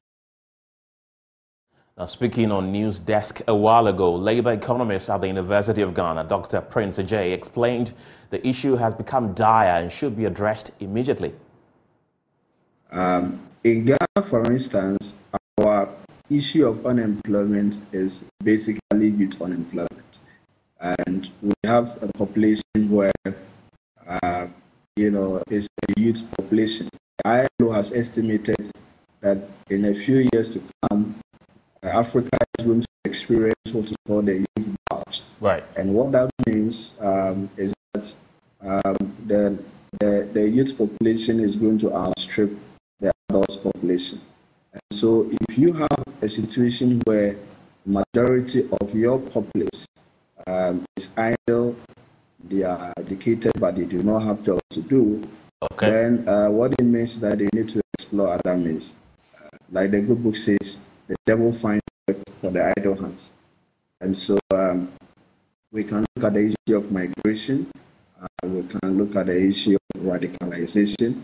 Now, 2.00 2.06
speaking 2.06 2.50
on 2.50 2.72
News 2.72 2.98
Desk 2.98 3.41
a 3.46 3.53
while 3.53 3.88
ago, 3.88 4.15
Labour 4.15 4.53
economist 4.53 5.10
at 5.10 5.20
the 5.20 5.27
University 5.27 5.82
of 5.82 5.94
Ghana, 5.94 6.24
Dr. 6.29 6.62
Prince 6.62 6.96
J, 6.96 7.34
explained 7.34 7.91
the 8.29 8.39
issue 8.48 8.77
has 8.77 8.94
become 8.94 9.34
dire 9.34 9.82
and 9.82 9.91
should 9.91 10.15
be 10.15 10.24
addressed 10.24 10.72
immediately. 10.79 11.34
Um, 12.89 13.46
in 13.65 13.84
Ghana, 13.84 14.24
for 14.24 14.50
instance, 14.50 15.15
our 15.58 15.89
issue 16.29 16.65
of 16.65 16.86
unemployment 16.86 17.82
is 17.91 18.24
basically 18.41 19.10
youth 19.10 19.41
unemployment. 19.41 20.20
And 20.79 21.29
we 21.41 21.51
have 21.65 22.01
a 22.01 22.08
population 22.18 22.89
where, 22.89 23.12
uh, 24.08 24.48
you 24.96 25.12
know, 25.12 25.44
it's 25.50 25.68
a 25.89 26.00
youth 26.00 26.24
population. 26.38 26.88
ILO 27.25 27.74
has 27.74 27.91
estimated 27.91 28.72
that 29.20 29.50
in 29.70 29.84
a 29.84 29.94
few 29.94 30.29
years 30.32 30.53
to 30.53 30.63
come, 30.88 31.20
Africa 31.83 32.38
is 32.57 32.65
going 32.65 32.81
to 32.81 32.88
experience 33.05 33.55
what 33.71 33.86
is 33.86 33.98
called 34.05 34.25
the 34.25 34.45
youth 34.57 34.75
drought. 34.89 35.21
Right. 35.39 35.63
And 35.75 35.93
what 35.93 36.12
that 36.12 36.29
means 36.45 36.95
um, 37.00 37.50
is 37.57 37.74
that 37.93 38.13
um, 38.62 39.15
the, 39.25 39.57
the, 40.00 40.29
the 40.33 40.50
youth 40.50 40.77
population 40.77 41.39
is 41.39 41.55
going 41.55 41.77
to 41.79 41.93
outstrip 41.93 42.51
the 43.00 43.12
adult 43.29 43.63
population. 43.63 44.21
And 44.74 44.81
so 44.91 45.29
if 45.50 45.57
you 45.57 45.74
have 45.74 46.03
a 46.21 46.29
situation 46.29 47.01
where 47.05 47.38
majority 47.86 48.67
of 48.81 48.93
your 48.93 49.19
populace 49.19 49.88
um, 50.45 50.86
is 50.98 51.09
idle, 51.17 51.75
they 52.48 52.63
are 52.63 52.93
educated 52.98 53.51
but 53.59 53.75
they 53.75 53.86
do 53.86 54.03
not 54.03 54.19
have 54.19 54.43
jobs 54.43 54.62
to 54.71 54.81
do, 54.81 55.27
okay. 55.71 55.89
then 55.89 56.27
uh, 56.27 56.50
what 56.50 56.74
it 56.74 56.83
means 56.83 57.12
is 57.12 57.19
that 57.19 57.38
they 57.39 57.50
need 57.53 57.69
to 57.69 57.81
explore 57.98 58.33
other 58.33 58.57
means. 58.57 58.93
Uh, 59.36 59.57
like 59.71 59.91
the 59.91 60.01
good 60.01 60.21
book 60.21 60.36
says, 60.36 60.77
the 61.10 61.16
devil 61.25 61.51
finds 61.51 61.82
work 62.08 62.18
for 62.39 62.51
the 62.51 62.72
idle 62.78 62.96
hands. 62.96 63.32
And 64.00 64.16
so 64.16 64.39
um, 64.54 64.94
we 65.72 65.84
can 65.84 66.06
look 66.16 66.24
at 66.24 66.34
the 66.34 66.54
issue 66.54 66.78
of 66.78 66.92
migration, 66.92 67.68
uh, 68.22 68.28
we 68.44 68.63
can 68.63 68.98
look 68.98 69.16
at 69.16 69.25
the 69.25 69.42
issue 69.42 69.75
of 69.75 70.01
radicalization, 70.01 71.20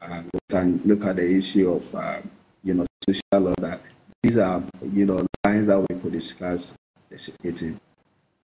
uh, 0.00 0.22
we 0.32 0.40
can 0.48 0.80
look 0.84 1.04
at 1.04 1.16
the 1.16 1.36
issue 1.36 1.70
of, 1.70 1.94
uh, 1.94 2.20
you 2.64 2.74
know, 2.74 2.86
social 3.04 3.48
order. 3.48 3.78
These 4.22 4.38
are, 4.38 4.62
you 4.92 5.04
know, 5.04 5.26
lines 5.44 5.66
that 5.66 5.78
we 5.78 6.00
could 6.00 6.12
discuss 6.12 6.72
security. 7.14 7.76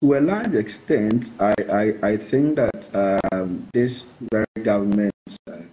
To 0.02 0.14
a 0.14 0.20
large 0.20 0.54
extent, 0.54 1.30
I, 1.38 1.54
I, 1.70 2.08
I 2.08 2.16
think 2.16 2.56
that 2.56 3.20
um, 3.32 3.68
this 3.72 4.04
very 4.32 4.46
government, 4.62 5.12
um, 5.46 5.68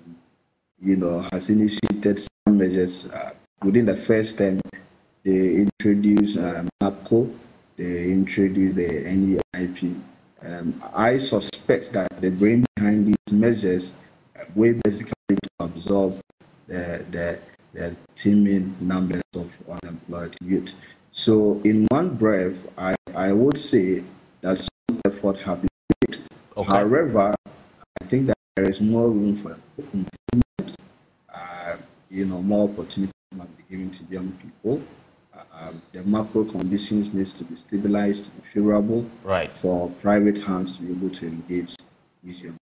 you 0.81 0.97
know, 0.97 1.25
has 1.31 1.49
initiated 1.49 2.19
some 2.19 2.57
measures 2.57 3.09
uh, 3.09 3.31
within 3.63 3.85
the 3.85 3.95
first 3.95 4.37
term 4.37 4.59
they 5.27 5.67
introduced 5.67 6.37
um, 6.37 6.69
they 7.75 8.11
introduced 8.11 8.77
the 8.77 8.87
NEIP. 8.87 9.99
Um, 10.41 10.81
I 10.93 11.17
suspect 11.17 11.91
that 11.91 12.21
the 12.21 12.29
brain 12.29 12.65
behind 12.75 13.07
these 13.07 13.33
measures 13.33 13.91
uh, 14.39 14.45
were 14.55 14.73
basically 14.73 15.13
to 15.29 15.49
absorb 15.59 16.21
the, 16.67 17.03
the, 17.11 17.39
the 17.73 17.95
teeming 18.15 18.73
numbers 18.79 19.21
of 19.35 19.53
unemployed 19.69 20.37
youth. 20.41 20.73
So, 21.11 21.59
in 21.65 21.87
one 21.89 22.15
breath, 22.15 22.65
I, 22.77 22.95
I 23.13 23.33
would 23.33 23.57
say 23.57 24.03
that 24.41 24.59
some 24.59 25.01
effort 25.05 25.37
has 25.41 25.57
been 25.59 25.69
made. 26.01 26.17
Okay. 26.55 26.69
However, 26.71 27.35
I 28.01 28.05
think 28.05 28.27
that 28.27 28.37
there 28.55 28.69
is 28.69 28.79
more 28.79 29.09
room 29.09 29.35
for 29.35 29.57
improvement. 29.77 30.77
Uh, 31.33 31.75
you 32.09 32.25
know, 32.25 32.41
more 32.41 32.69
opportunities 32.69 33.13
must 33.35 33.57
be 33.57 33.63
given 33.69 33.91
to 33.91 34.03
young 34.09 34.31
people 34.31 34.81
um, 35.53 35.81
the 35.91 36.03
macro 36.03 36.43
conditions 36.43 37.13
needs 37.13 37.33
to 37.33 37.43
be 37.43 37.55
stabilized 37.55 38.29
and 38.33 38.45
favorable 38.45 39.05
right. 39.23 39.53
for 39.53 39.89
private 40.01 40.39
hands 40.41 40.77
to 40.77 40.83
be 40.83 40.91
able 40.91 41.09
to 41.09 41.27
engage 41.27 41.75
you. 42.23 42.55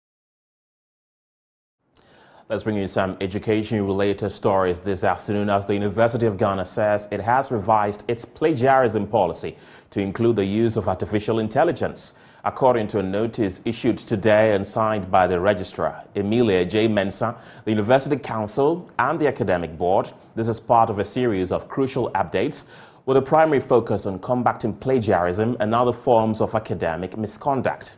Let's 2.48 2.62
bring 2.64 2.78
you 2.78 2.88
some 2.88 3.18
education-related 3.22 4.30
stories 4.30 4.80
this 4.80 5.04
afternoon 5.04 5.50
as 5.50 5.66
the 5.66 5.74
University 5.74 6.28
of 6.28 6.38
Ghana 6.38 6.66
says 6.66 7.08
it 7.10 7.20
has 7.20 7.50
revised 7.50 8.04
its 8.08 8.24
plagiarism 8.24 9.08
policy 9.08 9.58
to 9.90 10.00
include 10.00 10.36
the 10.36 10.46
use 10.46 10.76
of 10.76 10.88
artificial 10.88 11.40
intelligence. 11.40 12.14
According 12.48 12.90
to 12.90 13.00
a 13.00 13.04
notice 13.04 13.60
issued 13.66 13.98
today 13.98 14.54
and 14.54 14.64
signed 14.64 15.10
by 15.10 15.26
the 15.26 15.40
registrar, 15.40 16.04
Emilia 16.14 16.64
J. 16.64 16.88
Mensah, 16.88 17.36
the 17.64 17.72
University 17.72 18.18
Council, 18.18 18.88
and 19.00 19.20
the 19.20 19.28
Academic 19.28 19.76
Board, 19.80 20.14
this 20.36 20.48
is 20.48 20.60
part 20.60 20.92
of 20.92 21.00
a 21.00 21.06
series 21.06 21.52
of 21.52 21.68
crucial 21.68 22.12
updates 22.12 22.66
with 23.08 23.18
a 23.18 23.22
primary 23.22 23.60
focus 23.60 24.06
on 24.06 24.20
combating 24.20 24.74
plagiarism 24.74 25.58
and 25.60 25.74
other 25.74 25.92
forms 25.92 26.40
of 26.40 26.54
academic 26.54 27.18
misconduct. 27.18 27.98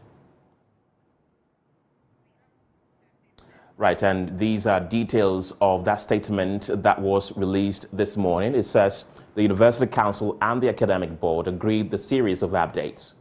Right, 3.76 4.02
and 4.02 4.40
these 4.40 4.66
are 4.66 4.80
details 4.80 5.52
of 5.60 5.84
that 5.84 6.00
statement 6.00 6.70
that 6.72 7.02
was 7.02 7.36
released 7.36 7.88
this 7.92 8.16
morning. 8.16 8.56
It 8.56 8.64
says 8.64 9.04
the 9.36 9.42
University 9.42 9.88
Council 9.88 10.38
and 10.42 10.64
the 10.64 10.70
Academic 10.70 11.20
Board 11.20 11.50
agreed 11.50 11.92
the 11.92 11.98
series 11.98 12.42
of 12.42 12.52
updates. 12.52 13.14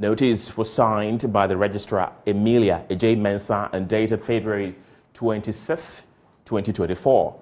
Notice 0.00 0.56
was 0.56 0.72
signed 0.72 1.32
by 1.32 1.48
the 1.48 1.56
Registrar 1.56 2.12
Emilia 2.24 2.84
J. 2.88 3.16
Mensah 3.16 3.68
and 3.72 3.88
dated 3.88 4.22
February 4.22 4.76
26, 5.14 6.04
2024. 6.44 7.36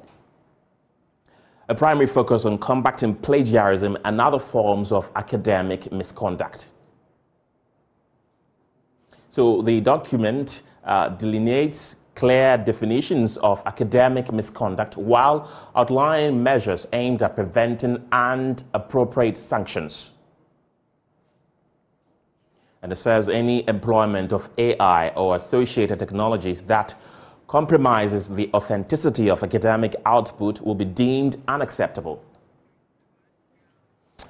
A 1.69 1.75
primary 1.75 2.07
focus 2.07 2.47
on 2.47 2.57
combating 2.57 3.15
plagiarism 3.15 3.99
and 4.07 4.19
other 4.23 4.39
forms 4.39 4.91
of 4.91 5.11
academic 5.17 5.93
misconduct. 5.93 6.71
So 9.29 9.61
the 9.61 9.83
document 9.83 10.63
uh, 10.83 11.11
delineates 11.11 11.97
clear 12.15 12.57
definitions 12.57 13.37
of 13.39 13.63
academic 13.67 14.33
misconduct 14.33 14.97
while 14.97 15.51
outlining 15.77 16.43
measures 16.43 16.87
aimed 16.95 17.23
at 17.23 17.35
preventing 17.35 18.03
and 18.13 18.65
appropriate 18.73 19.37
sanctions. 19.37 20.15
And 22.87 22.93
it 22.93 22.99
says 22.99 23.29
any 23.29 23.69
employment 23.69 24.33
of 24.33 24.49
AI 24.59 25.09
or 25.17 25.35
associated 25.35 25.99
technologies 25.99 26.63
that 26.63 26.95
compromises 27.49 28.29
the 28.29 28.49
authenticity 28.55 29.29
of 29.29 29.43
academic 29.43 29.97
output 30.07 30.61
will 30.61 30.77
be 30.77 30.85
deemed 30.85 31.43
unacceptable. 31.49 32.23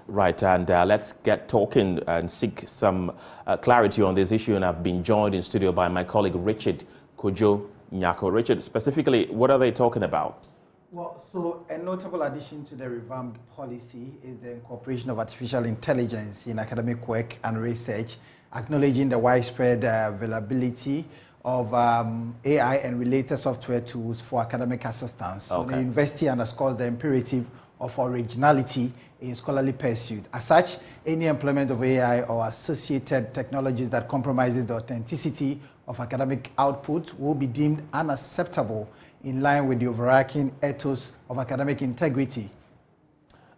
Right, 0.07 0.43
and 0.43 0.71
uh, 0.71 0.87
let's 0.87 1.13
get 1.23 1.51
talking 1.51 2.01
and 2.07 2.31
seek 2.31 2.63
some 2.67 3.13
uh, 3.47 3.59
clarity 3.59 4.01
on 4.01 4.15
this 4.15 4.33
issue. 4.33 4.57
And 4.57 4.65
I've 4.65 4.83
been 4.83 5.05
joined 5.05 5.35
in 5.35 5.43
studio 5.43 5.71
by 5.71 5.89
my 5.89 6.03
colleague 6.03 6.37
Richard 6.37 6.83
Kojo 7.19 7.69
Nyako. 7.93 8.33
Richard, 8.33 8.63
specifically, 8.63 9.27
what 9.27 9.51
are 9.51 9.59
they 9.59 9.71
talking 9.71 10.05
about? 10.05 10.47
Well, 10.93 11.19
so 11.19 11.67
a 11.69 11.77
notable 11.77 12.23
addition 12.23 12.65
to 12.67 12.75
the 12.75 12.89
revamped 12.89 13.39
policy 13.55 14.15
is 14.25 14.39
the 14.39 14.53
incorporation 14.53 15.11
of 15.11 15.19
artificial 15.19 15.67
intelligence 15.67 16.47
in 16.47 16.59
academic 16.59 17.07
work 17.07 17.37
and 17.45 17.61
research, 17.61 18.17
acknowledging 18.55 19.09
the 19.09 19.19
widespread 19.19 19.85
uh, 19.85 20.11
availability 20.15 21.05
of 21.45 21.73
um, 21.75 22.35
AI 22.45 22.77
and 22.77 22.99
related 22.99 23.37
software 23.37 23.81
tools 23.81 24.21
for 24.21 24.43
academic 24.43 24.85
assistance. 24.85 25.45
So 25.45 25.65
the 25.65 25.79
university 25.79 26.29
underscores 26.29 26.77
the 26.77 26.87
imperative 26.87 27.47
of 27.81 27.97
originality 27.99 28.93
in 29.21 29.35
scholarly 29.35 29.73
pursuit. 29.73 30.25
As 30.33 30.45
such, 30.45 30.79
any 31.05 31.27
employment 31.27 31.71
of 31.71 31.83
AI 31.83 32.23
or 32.23 32.47
associated 32.49 33.33
technologies 33.33 33.89
that 33.91 34.09
compromises 34.09 34.67
the 34.67 34.75
authenticity 34.75 35.61
of 35.87 36.01
academic 36.01 36.51
output 36.59 37.15
will 37.19 37.35
be 37.35 37.47
deemed 37.47 37.81
unacceptable 37.93 38.89
in 39.23 39.41
line 39.41 39.67
with 39.67 39.79
the 39.79 39.87
overarching 39.87 40.53
ethos 40.63 41.13
of 41.31 41.39
academic 41.39 41.81
integrity. 41.81 42.51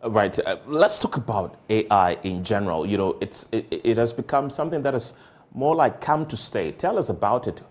Right. 0.04 0.38
Uh, 0.38 0.58
let's 0.66 0.98
talk 0.98 1.16
about 1.16 1.56
AI 1.68 2.12
in 2.22 2.44
general. 2.44 2.86
You 2.86 2.96
know, 2.96 3.18
it's, 3.20 3.48
it, 3.50 3.66
it 3.70 3.96
has 3.96 4.12
become 4.12 4.48
something 4.48 4.80
that 4.82 4.94
is 4.94 5.12
more 5.54 5.74
like 5.74 6.00
come 6.00 6.24
to 6.26 6.36
stay. 6.36 6.70
Tell 6.72 6.98
us 6.98 7.08
about 7.08 7.48
it. 7.48 7.62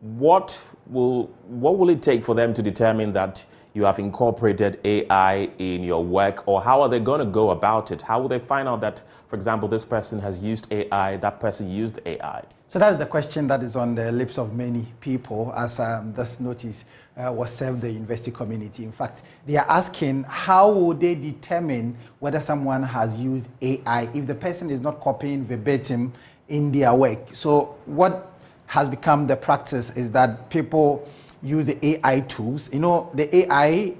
What 0.00 0.60
will, 0.86 1.24
what 1.48 1.76
will 1.76 1.90
it 1.90 2.00
take 2.00 2.22
for 2.22 2.34
them 2.34 2.54
to 2.54 2.62
determine 2.62 3.12
that 3.14 3.44
you 3.72 3.82
have 3.84 3.98
incorporated 3.98 4.78
AI 4.84 5.50
in 5.58 5.82
your 5.82 6.04
work, 6.04 6.46
or 6.46 6.62
how 6.62 6.80
are 6.80 6.88
they 6.88 7.00
going 7.00 7.18
to 7.18 7.26
go 7.26 7.50
about 7.50 7.90
it? 7.90 8.00
How 8.02 8.20
will 8.20 8.28
they 8.28 8.38
find 8.38 8.68
out 8.68 8.80
that, 8.82 9.02
for 9.28 9.34
example, 9.34 9.66
this 9.66 9.84
person 9.84 10.20
has 10.20 10.40
used 10.40 10.68
AI, 10.70 11.16
that 11.16 11.40
person 11.40 11.68
used 11.68 11.98
AI? 12.06 12.44
So 12.68 12.78
that's 12.78 12.98
the 12.98 13.06
question 13.06 13.48
that 13.48 13.64
is 13.64 13.74
on 13.74 13.96
the 13.96 14.12
lips 14.12 14.38
of 14.38 14.54
many 14.54 14.86
people 15.00 15.52
as 15.56 15.80
um, 15.80 16.12
this 16.12 16.38
notice 16.38 16.84
uh, 17.16 17.32
was 17.32 17.54
served 17.54 17.80
the 17.80 17.90
university 17.90 18.30
community. 18.30 18.84
In 18.84 18.92
fact, 18.92 19.22
they 19.46 19.56
are 19.56 19.66
asking 19.68 20.24
how 20.24 20.72
would 20.72 21.00
they 21.00 21.14
determine 21.14 21.96
whether 22.18 22.40
someone 22.40 22.82
has 22.82 23.16
used 23.18 23.48
AI 23.62 24.08
if 24.14 24.26
the 24.26 24.34
person 24.34 24.70
is 24.70 24.80
not 24.80 25.00
copying 25.00 25.44
verbatim 25.44 26.12
in 26.48 26.72
their 26.72 26.94
work. 26.94 27.18
So 27.32 27.76
what 27.86 28.32
has 28.66 28.88
become 28.88 29.26
the 29.26 29.36
practice 29.36 29.96
is 29.96 30.10
that 30.12 30.50
people 30.50 31.08
use 31.42 31.66
the 31.66 31.86
AI 31.86 32.20
tools. 32.20 32.72
You 32.72 32.80
know, 32.80 33.10
the 33.14 33.34
AI 33.36 33.94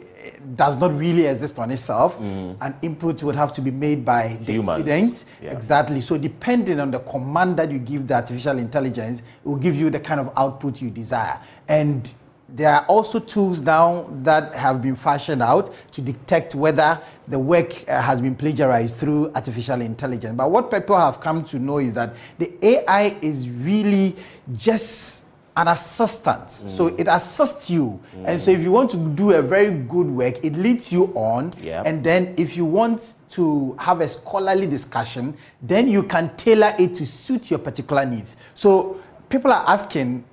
does 0.54 0.76
not 0.76 0.96
really 0.96 1.26
exist 1.26 1.58
on 1.58 1.70
itself. 1.70 2.18
Mm. 2.18 2.56
An 2.60 2.74
input 2.82 3.22
would 3.22 3.36
have 3.36 3.52
to 3.52 3.60
be 3.60 3.70
made 3.70 4.04
by 4.04 4.38
the 4.42 4.54
Humans. 4.54 4.78
students. 4.78 5.26
Yeah. 5.42 5.52
Exactly. 5.52 6.00
So 6.00 6.16
depending 6.16 6.80
on 6.80 6.90
the 6.90 7.00
command 7.00 7.58
that 7.58 7.70
you 7.70 7.78
give 7.78 8.06
the 8.06 8.14
artificial 8.14 8.58
intelligence, 8.58 9.20
it 9.20 9.48
will 9.48 9.56
give 9.56 9.76
you 9.76 9.90
the 9.90 10.00
kind 10.00 10.20
of 10.20 10.32
output 10.36 10.80
you 10.80 10.90
desire. 10.90 11.38
And 11.68 12.12
there 12.48 12.72
are 12.72 12.84
also 12.86 13.18
tools 13.18 13.60
now 13.60 14.06
that 14.22 14.54
have 14.54 14.82
been 14.82 14.94
fashioned 14.94 15.42
out 15.42 15.70
to 15.92 16.02
detect 16.02 16.54
whether 16.54 17.00
the 17.26 17.38
work 17.38 17.88
uh, 17.88 18.00
has 18.00 18.20
been 18.20 18.34
plagiarized 18.34 18.96
through 18.96 19.32
artificial 19.34 19.80
intelligence. 19.80 20.34
But 20.36 20.50
what 20.50 20.70
people 20.70 20.98
have 20.98 21.20
come 21.20 21.44
to 21.46 21.58
know 21.58 21.78
is 21.78 21.94
that 21.94 22.14
the 22.38 22.52
AI 22.62 23.16
is 23.22 23.48
really 23.48 24.14
just 24.56 25.24
an 25.56 25.68
assistant. 25.68 26.46
Mm. 26.46 26.68
So 26.68 26.86
it 26.88 27.06
assists 27.08 27.70
you. 27.70 28.00
Mm. 28.16 28.24
And 28.28 28.40
so 28.40 28.50
if 28.50 28.60
you 28.60 28.72
want 28.72 28.90
to 28.90 28.96
do 28.96 29.32
a 29.32 29.42
very 29.42 29.70
good 29.70 30.08
work, 30.08 30.44
it 30.44 30.54
leads 30.54 30.92
you 30.92 31.12
on. 31.14 31.52
Yep. 31.62 31.86
And 31.86 32.04
then 32.04 32.34
if 32.36 32.56
you 32.56 32.64
want 32.64 33.14
to 33.30 33.76
have 33.78 34.00
a 34.00 34.08
scholarly 34.08 34.66
discussion, 34.66 35.36
then 35.62 35.88
you 35.88 36.02
can 36.02 36.34
tailor 36.36 36.74
it 36.78 36.94
to 36.96 37.06
suit 37.06 37.50
your 37.50 37.60
particular 37.60 38.04
needs. 38.04 38.36
So 38.54 39.00
people 39.28 39.52
are 39.52 39.64
asking, 39.68 40.24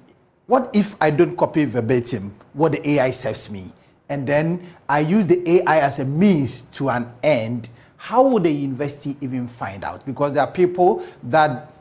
what 0.52 0.70
if 0.74 0.98
I 1.00 1.12
don't 1.12 1.38
copy 1.38 1.64
verbatim 1.64 2.36
what 2.52 2.74
the 2.74 2.90
AI 2.90 3.12
says 3.12 3.50
me? 3.50 3.72
And 4.10 4.28
then 4.28 4.62
I 4.90 5.00
use 5.00 5.26
the 5.26 5.50
AI 5.50 5.80
as 5.80 6.00
a 6.00 6.04
means 6.04 6.64
to 6.74 6.90
an 6.90 7.10
end. 7.24 7.70
How 7.96 8.22
would 8.28 8.44
the 8.44 8.52
university 8.52 9.16
even 9.22 9.48
find 9.48 9.86
out? 9.86 10.06
Because 10.06 10.34
there 10.34 10.44
are 10.44 10.52
people 10.52 11.06
that 11.24 11.72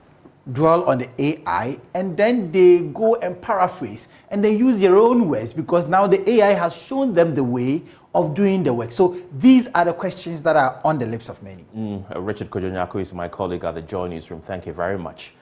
dwell 0.52 0.88
on 0.88 0.98
the 0.98 1.08
AI 1.18 1.80
and 1.94 2.16
then 2.16 2.52
they 2.52 2.82
go 2.94 3.16
and 3.16 3.42
paraphrase 3.42 4.08
and 4.30 4.44
they 4.44 4.54
use 4.54 4.78
their 4.78 4.96
own 4.96 5.28
words 5.28 5.52
because 5.52 5.88
now 5.88 6.06
the 6.06 6.30
AI 6.30 6.52
has 6.52 6.80
shown 6.80 7.12
them 7.12 7.34
the 7.34 7.42
way 7.42 7.82
of 8.14 8.34
doing 8.34 8.62
the 8.62 8.72
work. 8.72 8.92
So 8.92 9.20
these 9.36 9.66
are 9.74 9.84
the 9.84 9.92
questions 9.92 10.42
that 10.42 10.54
are 10.54 10.80
on 10.84 10.96
the 10.96 11.06
lips 11.06 11.28
of 11.28 11.42
many. 11.42 11.64
Mm, 11.76 12.04
Richard 12.24 12.50
Kojo 12.50 12.70
Nyako 12.70 13.00
is 13.00 13.12
my 13.12 13.26
colleague 13.26 13.64
at 13.64 13.74
the 13.74 13.82
Joy 13.82 14.06
Newsroom. 14.06 14.40
Thank 14.40 14.66
you 14.66 14.72
very 14.72 14.96
much. 14.96 15.34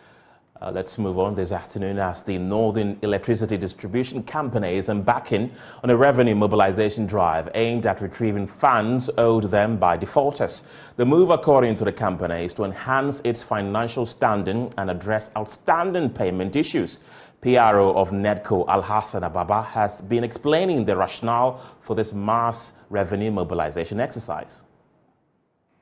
Uh, 0.61 0.73
let's 0.73 0.99
move 0.99 1.21
on 1.21 1.37
this 1.37 1.53
afternoon 1.53 2.01
as 2.01 2.25
the 2.25 2.37
Northern 2.37 2.99
Electricity 3.03 3.57
Distribution 3.57 4.25
Company 4.25 4.77
is 4.77 4.88
embarking 4.88 5.53
on 5.85 5.90
a 5.90 5.97
revenue 5.97 6.35
mobilization 6.35 7.07
drive 7.07 7.49
aimed 7.55 7.87
at 7.87 8.01
retrieving 8.01 8.44
funds 8.44 9.09
owed 9.18 9.44
them 9.44 9.77
by 9.77 9.97
defaulters. 9.97 10.64
The 10.97 11.07
move, 11.07 11.31
according 11.31 11.77
to 11.77 11.85
the 11.85 11.92
company, 11.92 12.44
is 12.44 12.55
to 12.55 12.64
enhance 12.64 13.21
its 13.23 13.40
financial 13.40 14.05
standing 14.05 14.75
and 14.79 14.90
address 14.90 15.31
outstanding 15.37 16.11
payment 16.11 16.57
issues. 16.57 16.99
PRO 17.40 17.97
of 17.97 18.11
NEDCO, 18.11 18.66
Al 18.66 18.83
Hassan 18.83 19.23
Ababa, 19.23 19.62
has 19.62 20.03
been 20.03 20.25
explaining 20.25 20.85
the 20.85 20.97
rationale 20.97 21.62
for 21.79 21.94
this 21.94 22.12
mass 22.12 22.73
revenue 22.90 23.31
mobilization 23.31 24.01
exercise. 24.01 24.64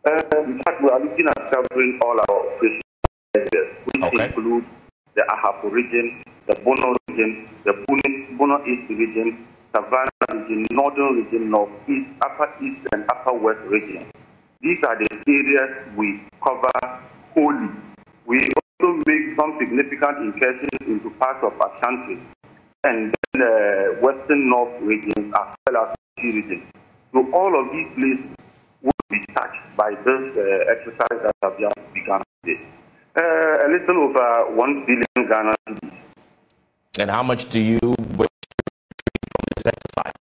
Uh, 0.06 0.12
in 0.44 0.60
fact, 0.64 0.82
we 0.82 0.90
are 0.90 1.02
looking 1.02 1.26
at 1.28 1.50
covering 1.50 1.98
all 2.04 2.20
our 2.28 2.58
okay. 4.08 4.26
include 4.26 4.64
the 5.14 5.22
Ahafo 5.22 5.70
region, 5.72 6.22
the 6.46 6.56
Bono 6.64 6.94
region, 7.08 7.48
the 7.64 7.72
Bono 8.38 8.64
East 8.66 8.90
region, 8.90 9.46
Savannah 9.74 10.08
region, 10.32 10.66
Northern 10.70 11.16
region, 11.16 11.50
Northeast, 11.50 12.08
Upper 12.24 12.48
East, 12.64 12.86
and 12.92 13.04
Upper 13.10 13.34
West 13.34 13.60
region. 13.68 14.06
These 14.60 14.78
are 14.86 14.96
the 14.96 15.08
areas 15.28 15.76
we 15.96 16.22
cover 16.42 16.70
wholly. 17.34 17.68
We 18.26 18.48
also 18.80 19.02
make 19.06 19.36
some 19.38 19.56
significant 19.60 20.18
incursions 20.18 20.80
into 20.86 21.10
parts 21.18 21.44
of 21.44 21.52
Ashanti 21.60 22.18
and 22.84 23.14
then 23.32 23.42
the 23.42 23.98
Western 24.00 24.48
North 24.48 24.80
regions 24.82 25.32
as 25.34 25.56
well 25.66 25.86
as 25.86 25.94
the 26.16 26.32
region. 26.32 26.62
So 27.12 27.26
all 27.32 27.52
of 27.58 27.72
these 27.72 27.88
places 27.94 28.26
will 28.82 29.08
be 29.10 29.20
touched 29.34 29.76
by 29.76 29.90
this 29.90 30.22
uh, 30.36 30.72
exercise 30.72 31.20
that 31.22 31.34
have 31.42 31.58
just 31.58 31.76
begun 31.94 32.22
today. 32.44 32.60
Uh, 33.16 33.64
a 33.64 33.68
little 33.72 33.96
over 34.12 34.52
1 34.54 34.84
billion 34.84 35.06
Ghana 35.26 35.54
And 36.98 37.10
how 37.10 37.22
much 37.22 37.48
do 37.48 37.58
you 37.58 37.80
wish 38.20 38.28
from 39.32 39.44
this 39.56 39.72
exercise? 39.72 40.12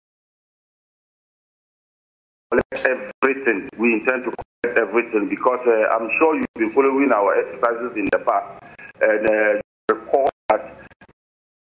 Everything. 2.73 3.69
We 3.79 3.95
intend 3.95 4.23
to 4.27 4.31
collect 4.31 4.79
everything 4.79 5.29
because 5.29 5.59
uh, 5.67 5.91
I'm 5.91 6.09
sure 6.21 6.37
you've 6.37 6.55
been 6.55 6.73
following 6.73 7.11
our 7.13 7.35
exercises 7.35 7.97
in 7.97 8.07
the 8.13 8.19
past. 8.23 8.63
And 9.03 9.29
uh, 9.29 9.61
recall 9.91 10.31
that 10.51 10.87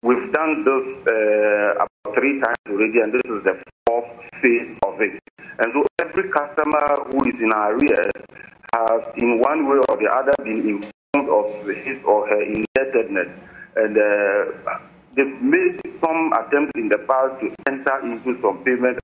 we've 0.02 0.30
done 0.34 0.64
this 0.68 0.84
uh, 1.08 1.80
about 1.80 2.14
three 2.14 2.40
times 2.44 2.60
already, 2.68 3.00
and 3.00 3.10
this 3.10 3.24
is 3.24 3.40
the 3.48 3.56
fourth 3.88 4.04
phase 4.42 4.76
of 4.84 5.00
it. 5.00 5.16
And 5.60 5.72
so 5.72 5.80
every 5.98 6.28
customer 6.28 7.08
who 7.08 7.24
is 7.24 7.40
in 7.40 7.52
our 7.54 7.72
arrears 7.72 8.20
has, 8.76 9.00
in 9.16 9.40
one 9.40 9.66
way 9.66 9.80
or 9.88 9.96
the 9.96 10.12
other, 10.12 10.32
been 10.44 10.60
of 11.14 11.66
his 11.66 12.02
or 12.04 12.26
her 12.28 12.42
indebtedness. 12.42 13.28
And 13.76 13.96
uh, 13.96 14.78
they've 15.14 15.42
made 15.42 15.80
some 16.04 16.32
attempts 16.32 16.72
in 16.76 16.88
the 16.88 16.98
past 17.08 17.40
to 17.40 17.54
enter 17.68 18.00
into 18.04 18.40
some 18.40 18.64
payment 18.64 18.98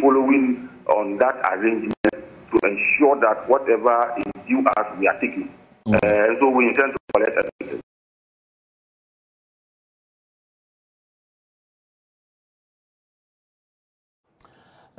following 0.00 0.68
on 0.88 1.18
that 1.18 1.36
arrangement 1.52 1.94
to 2.12 2.56
ensure 2.64 3.20
that 3.20 3.48
whatever 3.48 4.14
is 4.18 4.32
due 4.48 4.64
us, 4.78 4.86
we 4.98 5.06
are 5.06 5.20
taking. 5.20 5.52
Mm-hmm. 5.86 5.94
Uh, 5.94 6.40
so 6.40 6.48
we 6.50 6.68
intend 6.68 6.92
to 6.92 6.98
collect 7.12 7.30
everything. 7.30 7.49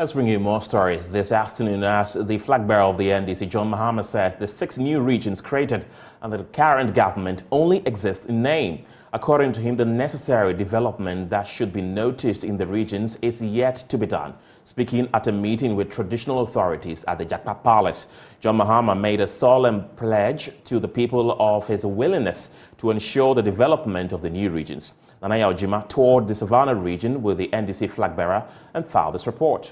Let's 0.01 0.13
bring 0.13 0.25
you 0.25 0.39
more 0.39 0.63
stories 0.63 1.07
this 1.07 1.31
afternoon 1.31 1.83
as 1.83 2.13
the 2.19 2.39
flag 2.39 2.67
bearer 2.67 2.81
of 2.81 2.97
the 2.97 3.09
NDC, 3.09 3.47
John 3.49 3.69
Mahama, 3.69 4.03
says 4.03 4.33
the 4.33 4.47
six 4.47 4.79
new 4.79 4.99
regions 4.99 5.41
created 5.41 5.85
under 6.23 6.37
the 6.37 6.43
current 6.45 6.95
government 6.95 7.43
only 7.51 7.85
exist 7.85 8.25
in 8.25 8.41
name. 8.41 8.83
According 9.13 9.53
to 9.53 9.61
him, 9.61 9.75
the 9.75 9.85
necessary 9.85 10.55
development 10.55 11.29
that 11.29 11.45
should 11.45 11.71
be 11.71 11.83
noticed 11.83 12.43
in 12.43 12.57
the 12.57 12.65
regions 12.65 13.19
is 13.21 13.43
yet 13.43 13.75
to 13.89 13.97
be 13.99 14.07
done. 14.07 14.33
Speaking 14.63 15.07
at 15.13 15.27
a 15.27 15.31
meeting 15.31 15.75
with 15.75 15.91
traditional 15.91 16.41
authorities 16.41 17.05
at 17.07 17.19
the 17.19 17.25
Jakpa 17.27 17.63
Palace, 17.63 18.07
John 18.39 18.57
Mahama 18.57 18.99
made 18.99 19.21
a 19.21 19.27
solemn 19.27 19.87
pledge 19.97 20.49
to 20.63 20.79
the 20.79 20.87
people 20.87 21.39
of 21.39 21.67
his 21.67 21.85
willingness 21.85 22.49
to 22.79 22.89
ensure 22.89 23.35
the 23.35 23.43
development 23.43 24.13
of 24.13 24.23
the 24.23 24.31
new 24.31 24.49
regions. 24.49 24.93
Nanaya 25.21 25.53
Ojima 25.53 25.87
toured 25.87 26.27
the 26.27 26.33
Savannah 26.33 26.73
region 26.73 27.21
with 27.21 27.37
the 27.37 27.49
NDC 27.49 27.87
flag 27.87 28.15
bearer 28.15 28.43
and 28.73 28.83
filed 28.83 29.13
this 29.13 29.27
report. 29.27 29.71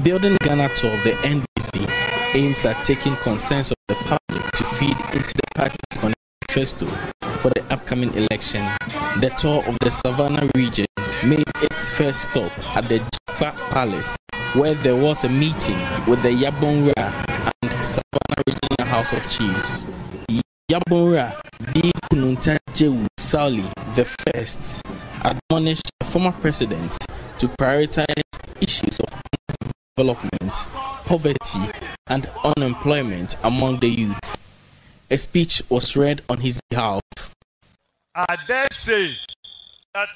Building 0.00 0.36
Ghana 0.40 0.68
tour 0.74 0.92
of 0.92 1.04
the 1.04 1.12
NDC 1.22 2.34
aims 2.34 2.64
at 2.64 2.82
taking 2.84 3.14
concerns 3.16 3.70
of 3.70 3.76
the 3.88 3.94
public 3.94 4.50
to 4.52 4.64
feed 4.64 4.96
into 5.14 5.30
the 5.34 5.42
party's 5.54 5.78
manifesto 6.48 6.86
for 7.38 7.50
the 7.50 7.62
upcoming 7.70 8.12
election. 8.14 8.64
The 9.20 9.30
tour 9.36 9.62
of 9.68 9.78
the 9.80 9.90
Savannah 9.90 10.48
region 10.56 10.86
made 11.24 11.44
its 11.62 11.90
first 11.90 12.22
stop 12.30 12.50
at 12.74 12.88
the 12.88 12.98
Jakpa 13.28 13.52
Palace, 13.70 14.16
where 14.56 14.74
there 14.74 14.96
was 14.96 15.22
a 15.22 15.28
meeting 15.28 15.78
with 16.08 16.22
the 16.22 16.30
Yagbonwura 16.30 17.12
and 17.62 17.86
Savannah 17.86 18.42
Regional 18.48 18.86
House 18.88 19.12
of 19.12 19.22
Chiefs. 19.30 19.86
Yagbonwura 20.70 21.38
B. 21.74 21.92
Kununta 22.10 22.58
Jewu 22.72 23.06
the 23.94 24.04
first 24.04 24.82
admonished 25.24 25.90
the 26.00 26.06
former 26.06 26.32
president 26.32 26.92
to 27.38 27.46
prioritize 27.48 28.22
issues 28.60 28.98
of 28.98 29.06
development, 29.96 30.52
poverty, 31.04 31.70
and 32.06 32.30
unemployment 32.44 33.36
among 33.44 33.78
the 33.80 33.88
youth. 33.88 34.36
A 35.10 35.18
speech 35.18 35.62
was 35.68 35.96
read 35.96 36.22
on 36.30 36.38
his 36.38 36.60
behalf. 36.70 37.02
I 38.14 38.36
dare 38.46 38.68
say 38.72 39.16
that 39.94 40.08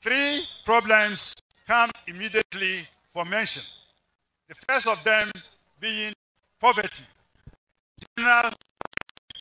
three 0.00 0.42
problems 0.64 1.34
come 1.66 1.90
immediately 2.06 2.86
for 3.12 3.24
mention. 3.24 3.62
The 4.48 4.54
first 4.54 4.86
of 4.86 5.02
them 5.02 5.32
being 5.80 6.12
poverty, 6.60 7.04
general 8.16 8.52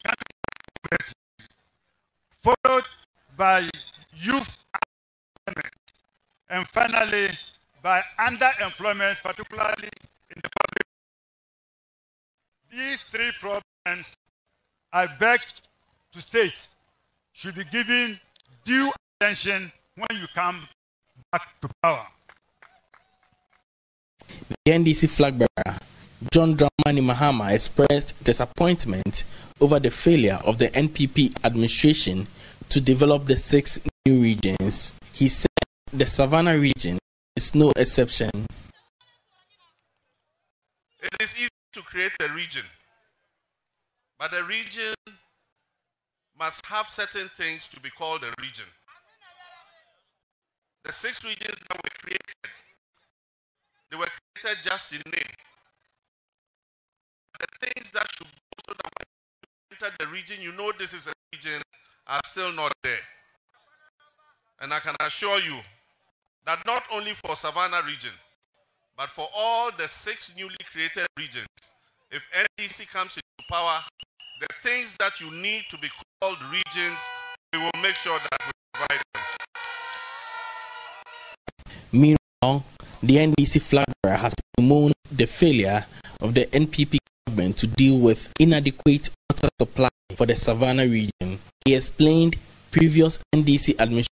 poverty, 0.04 1.14
followed 2.42 2.84
by 3.38 3.70
youth 4.18 4.58
and 6.50 6.68
finally 6.68 7.30
by 7.86 8.02
underemployment, 8.18 9.22
particularly 9.22 9.90
in 10.32 10.42
the 10.42 10.50
public. 10.60 10.88
These 12.72 13.02
three 13.04 13.32
problems, 13.40 14.12
I 14.92 15.06
beg 15.06 15.40
to 16.14 16.20
state, 16.20 16.68
should 17.32 17.54
be 17.54 17.64
given 17.66 18.20
due 18.64 18.92
attention 19.22 19.72
when 19.98 20.20
you 20.20 20.26
come 20.34 20.68
back 21.32 21.62
to 21.62 21.70
power. 21.84 22.08
The 24.66 24.72
NDC 24.72 25.08
flag 25.08 25.38
bearer, 25.38 25.78
John 26.34 26.58
Dramani 26.58 27.04
Mahama, 27.06 27.54
expressed 27.54 28.16
disappointment 28.24 29.26
over 29.62 29.80
the 29.80 29.92
failure 29.92 30.40
of 30.44 30.58
the 30.58 30.70
NPP 30.70 31.46
administration 31.46 32.26
to 32.70 32.82
develop 32.82 33.28
the 33.28 33.38
six 33.38 33.80
new 34.08 34.20
regions. 34.24 34.96
He 35.14 35.30
said 35.30 35.52
the 35.94 36.08
Savannah 36.08 36.58
region 36.58 36.98
is 37.36 37.54
no 37.54 37.72
exception. 37.76 38.30
It 41.02 41.22
is 41.22 41.36
easy 41.36 41.50
to 41.74 41.82
create 41.82 42.14
a 42.22 42.30
region, 42.30 42.64
but 44.18 44.34
a 44.34 44.44
region 44.44 44.96
must 46.40 46.66
have 46.68 46.88
certain 46.88 47.30
things 47.36 47.68
to 47.68 47.80
be 47.80 47.90
called 47.90 48.24
a 48.24 48.34
region. 48.42 48.66
The 50.86 50.94
six 50.94 51.24
regions 51.24 51.58
that 51.70 51.78
were 51.78 51.90
created, 52.02 52.52
they 53.92 53.98
were 53.98 54.08
created 54.36 54.64
just 54.64 54.94
in 54.94 55.02
name. 55.12 55.34
The 57.40 57.68
things 57.68 57.92
that 57.92 58.08
should 58.16 58.28
go 58.28 58.58
so 58.68 58.74
that 58.74 58.92
when 58.98 59.06
you 59.42 59.88
enter 59.88 59.96
the 60.00 60.08
region, 60.08 60.38
you 60.40 60.54
know 60.54 60.72
this 60.80 60.94
is 60.94 61.08
a 61.08 61.14
region, 61.34 61.62
are 62.08 62.22
still 62.24 62.54
not 62.54 62.72
there. 62.84 63.04
And 64.62 64.74
I 64.74 64.80
can 64.80 64.96
assure 65.02 65.42
you 65.42 65.60
that 66.46 66.66
not 66.66 66.84
only 66.94 67.14
for 67.14 67.36
Savannah 67.36 67.82
region, 67.86 68.12
but 68.96 69.10
for 69.10 69.28
all 69.36 69.72
the 69.78 69.88
six 69.88 70.32
newly 70.38 70.56
created 70.72 71.08
regions, 71.18 71.48
if 72.12 72.24
NDC 72.60 72.88
comes 72.90 73.18
into 73.18 73.50
power, 73.50 73.80
the 74.40 74.48
things 74.62 74.96
that 75.00 75.20
you 75.20 75.32
need 75.32 75.64
to 75.70 75.78
be 75.80 75.90
called 76.22 76.38
regions, 76.52 77.00
we 77.52 77.60
will 77.60 77.82
make 77.82 77.96
sure 77.96 78.20
that 78.20 78.42
we 78.46 78.52
provide 78.74 79.02
them. 79.14 79.24
Meanwhile, 81.92 82.64
the 83.02 83.16
NDC 83.16 83.62
flag 83.62 83.86
bearer 84.04 84.18
has 84.18 84.34
bemoaned 84.56 84.94
the 85.12 85.26
failure 85.26 85.86
of 86.22 86.34
the 86.36 86.46
NPP 86.48 86.98
government 87.28 87.58
to 87.58 87.68
deal 87.68 88.00
with 88.00 88.32
inadequate 88.40 89.10
water 89.32 89.50
supply 89.60 89.90
for 90.16 90.26
the 90.26 90.36
Savannah 90.36 90.88
region. 90.88 91.40
He 91.66 91.74
explained 91.76 92.36
previous 92.72 93.20
NDC 93.34 93.80
administration 93.80 94.15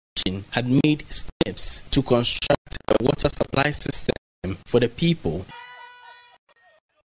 had 0.52 0.68
made 0.84 1.06
steps 1.10 1.82
to 1.92 2.02
construct 2.02 2.78
a 2.88 3.04
water 3.04 3.30
supply 3.30 3.72
system 3.72 4.16
for 4.66 4.80
the 4.80 4.90
people. 4.90 5.46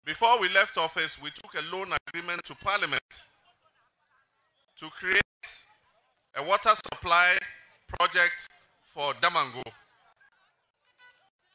Before 0.06 0.40
we 0.40 0.50
left 0.50 0.78
office, 0.78 1.22
we 1.22 1.30
took 1.32 1.54
a 1.56 1.76
loan 1.76 1.88
agreement 2.08 2.44
to 2.46 2.56
Parliament 2.56 3.02
to 4.78 4.90
create 4.90 5.22
a 6.36 6.44
water 6.44 6.72
supply 6.76 7.38
project 7.88 8.48
for 8.84 9.14
Damongo. 9.14 9.64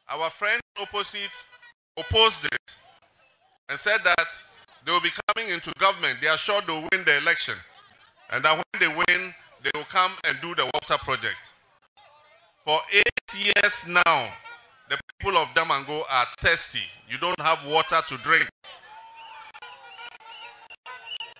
Our 0.09 0.29
friends 0.29 0.61
opposite 0.81 1.47
opposed 1.97 2.45
it 2.45 2.79
and 3.69 3.77
said 3.77 3.99
that 4.03 4.27
they 4.85 4.91
will 4.91 5.01
be 5.01 5.11
coming 5.27 5.51
into 5.53 5.71
government. 5.77 6.19
They 6.21 6.27
are 6.27 6.37
sure 6.37 6.61
they'll 6.61 6.87
win 6.91 7.03
the 7.05 7.17
election. 7.17 7.55
And 8.31 8.43
that 8.43 8.55
when 8.55 8.79
they 8.79 8.87
win, 8.87 9.33
they 9.63 9.71
will 9.73 9.85
come 9.85 10.11
and 10.25 10.37
do 10.41 10.55
the 10.55 10.65
water 10.73 10.97
project. 10.97 11.53
For 12.65 12.79
eight 12.93 13.35
years 13.35 13.85
now, 13.87 14.29
the 14.89 14.97
people 15.19 15.37
of 15.37 15.49
Damongo 15.49 16.03
are 16.09 16.25
thirsty. 16.41 16.83
You 17.09 17.17
don't 17.17 17.39
have 17.41 17.65
water 17.67 18.01
to 18.07 18.17
drink. 18.17 18.47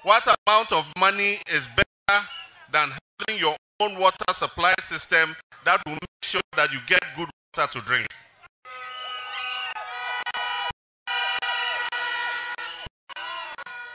What 0.04 0.28
amount 0.48 0.72
of 0.72 0.92
money 0.98 1.40
is 1.52 1.68
better 1.68 2.26
than 2.72 2.92
having 3.20 3.40
your 3.40 3.56
own 3.80 4.00
water 4.00 4.18
supply 4.34 4.74
system 4.80 5.36
that 5.66 5.82
will 5.86 5.94
make 5.94 6.24
sure 6.24 6.42
that 6.56 6.72
you 6.72 6.80
get 6.88 7.04
good 7.16 7.30
water 7.58 7.80
to 7.80 7.86
drink? 7.86 8.08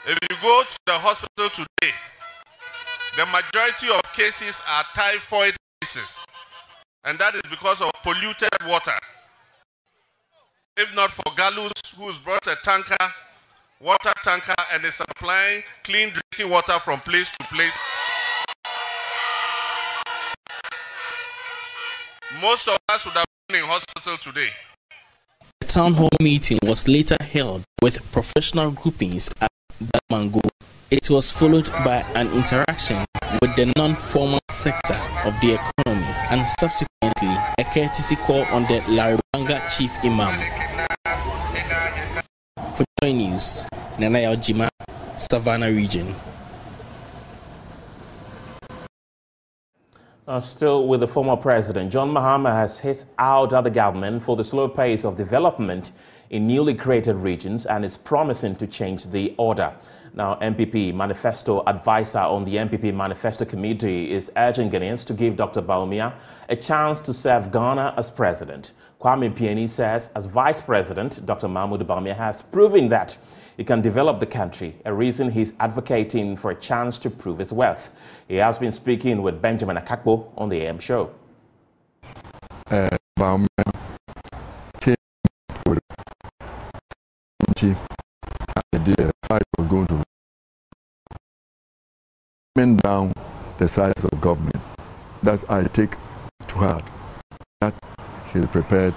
If 0.07 0.17
you 0.29 0.37
go 0.41 0.63
to 0.63 0.77
the 0.85 0.93
hospital 0.93 1.49
today, 1.49 1.93
the 3.17 3.25
majority 3.27 3.87
of 3.89 4.01
cases 4.13 4.61
are 4.69 4.83
typhoid 4.93 5.55
cases. 5.81 6.25
And 7.05 7.17
that 7.19 7.35
is 7.35 7.41
because 7.49 7.81
of 7.81 7.91
polluted 8.03 8.49
water. 8.67 8.97
If 10.75 10.93
not 10.95 11.11
for 11.11 11.23
Galus, 11.37 11.71
who's 11.95 12.19
brought 12.19 12.45
a 12.47 12.57
tanker, 12.61 12.97
water 13.79 14.11
tanker, 14.23 14.55
and 14.73 14.83
is 14.83 14.95
supplying 14.95 15.63
clean 15.83 16.11
drinking 16.11 16.51
water 16.51 16.77
from 16.79 16.99
place 16.99 17.31
to 17.31 17.45
place, 17.45 17.79
most 22.41 22.67
of 22.67 22.77
us 22.89 23.05
would 23.05 23.13
have 23.13 23.25
been 23.47 23.59
in 23.61 23.65
hospital 23.65 24.17
today. 24.17 24.49
The 25.61 25.67
town 25.67 25.93
hall 25.93 26.09
meeting 26.21 26.59
was 26.63 26.87
later 26.89 27.17
held 27.21 27.63
with 27.81 28.11
professional 28.11 28.71
groupings 28.71 29.29
at 29.39 29.49
Damongo 29.81 30.41
it 30.95 31.09
was 31.09 31.29
followed 31.29 31.69
by 31.83 31.97
an 32.15 32.31
interaction 32.31 33.03
with 33.41 33.53
the 33.57 33.71
non-formal 33.75 34.39
sector 34.49 34.95
of 35.25 35.33
the 35.41 35.59
economy 35.59 36.05
and 36.31 36.47
subsequently 36.57 37.35
a 37.59 37.63
courtesy 37.65 38.15
call 38.15 38.43
on 38.45 38.63
the 38.63 38.79
Larabanga 38.87 39.59
chief 39.67 39.91
imam. 40.05 40.39
For 42.75 42.85
Joy 43.01 43.11
News, 43.11 43.67
Nanaya 43.97 44.35
Ojima, 44.37 44.69
Savannah 45.17 45.69
region. 45.69 46.15
Uh, 50.27 50.39
still 50.39 50.87
with 50.87 51.01
the 51.01 51.07
former 51.07 51.35
president, 51.35 51.91
John 51.91 52.09
Mahama 52.09 52.51
has 52.51 52.79
hit 52.79 53.03
out 53.19 53.51
at 53.53 53.65
the 53.65 53.69
government 53.69 54.23
for 54.23 54.37
the 54.37 54.43
slow 54.45 54.69
pace 54.69 55.03
of 55.03 55.17
development 55.17 55.91
in 56.29 56.47
newly 56.47 56.73
created 56.73 57.15
regions 57.15 57.65
and 57.65 57.85
is 57.85 57.97
promising 57.97 58.55
to 58.55 58.67
change 58.67 59.05
the 59.07 59.33
order. 59.37 59.73
Now, 60.13 60.35
NPP 60.35 60.93
manifesto 60.93 61.61
advisor 61.67 62.19
on 62.19 62.45
the 62.45 62.55
NPP 62.55 62.93
manifesto 62.93 63.43
committee 63.43 64.11
is 64.11 64.31
urging 64.37 64.69
Ghanaians 64.69 65.05
to 65.07 65.13
give 65.13 65.35
Dr. 65.35 65.61
Bawumia 65.61 66.13
a 66.47 66.55
chance 66.55 67.01
to 67.01 67.13
serve 67.13 67.51
Ghana 67.51 67.93
as 67.97 68.09
president. 68.09 68.71
Kwame 69.01 69.29
Pianim 69.35 69.67
says, 69.69 70.09
as 70.15 70.25
vice 70.25 70.61
president, 70.61 71.25
Dr. 71.25 71.47
Mahamudu 71.47 71.83
Bawumia 71.83 72.15
has 72.15 72.41
proven 72.41 72.87
that 72.89 73.17
he 73.57 73.63
can 73.63 73.81
develop 73.81 74.19
the 74.19 74.25
country, 74.25 74.75
a 74.85 74.93
reason 74.93 75.29
he's 75.29 75.53
advocating 75.59 76.35
for 76.35 76.51
a 76.51 76.55
chance 76.55 76.97
to 76.97 77.09
prove 77.09 77.37
his 77.37 77.53
wealth. 77.53 77.89
He 78.27 78.35
has 78.35 78.57
been 78.57 78.71
speaking 78.71 79.21
with 79.21 79.41
Benjamin 79.41 79.77
Akakpo 79.77 80.29
on 80.37 80.49
the 80.49 80.61
AM 80.61 80.79
show. 80.79 81.11
Uh, 82.71 82.89
came 83.17 83.47
idea 87.63 89.11
I 89.29 89.39
was 89.57 89.67
going 89.67 89.87
to 89.87 90.03
bring 92.53 92.75
down 92.77 93.13
the 93.57 93.67
size 93.67 94.03
of 94.03 94.19
government. 94.19 94.61
That's 95.23 95.45
I 95.45 95.63
take 95.63 95.95
to 96.47 96.55
heart. 96.55 96.83
That 97.61 97.73
he's 98.33 98.45
prepared 98.47 98.93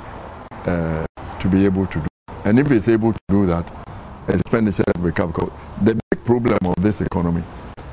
uh, 0.67 1.07
to 1.39 1.49
be 1.49 1.65
able 1.65 1.87
to 1.87 2.01
do. 2.01 2.07
And 2.45 2.59
if 2.59 2.69
he's 2.69 2.89
able 2.89 3.13
to 3.13 3.21
do 3.29 3.47
that, 3.47 3.71
expenditure 4.27 4.83
will 4.99 5.13
come. 5.13 5.33
The 5.83 5.95
big 5.95 6.25
problem 6.25 6.59
of 6.65 6.75
this 6.83 7.01
economy 7.01 7.45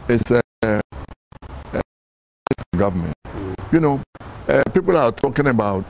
is 0.08 0.24
uh, 0.32 0.42
uh, 0.64 0.82
government. 2.76 3.14
You 3.72 3.80
know, 3.80 4.02
uh, 4.48 4.64
people 4.74 4.98
are 4.98 5.12
talking 5.12 5.48
about 5.48 5.86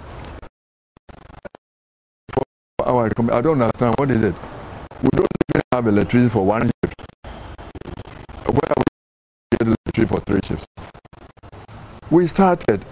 our 2.84 3.06
I 3.06 3.42
don't 3.42 3.62
understand 3.62 3.96
what 3.98 4.12
is 4.12 4.22
it. 4.22 4.36
We 5.04 5.10
don't 5.10 5.28
even 5.50 5.62
have 5.72 5.88
electricity 5.88 6.30
for 6.30 6.46
one 6.46 6.72
shift. 6.84 6.96
Where 8.48 8.70
are 8.70 8.84
we 8.84 9.58
get 9.58 9.68
electricity 9.68 10.06
for 10.06 10.20
three 10.22 10.40
shifts? 10.44 10.66
We 12.10 12.28
started 12.28 12.86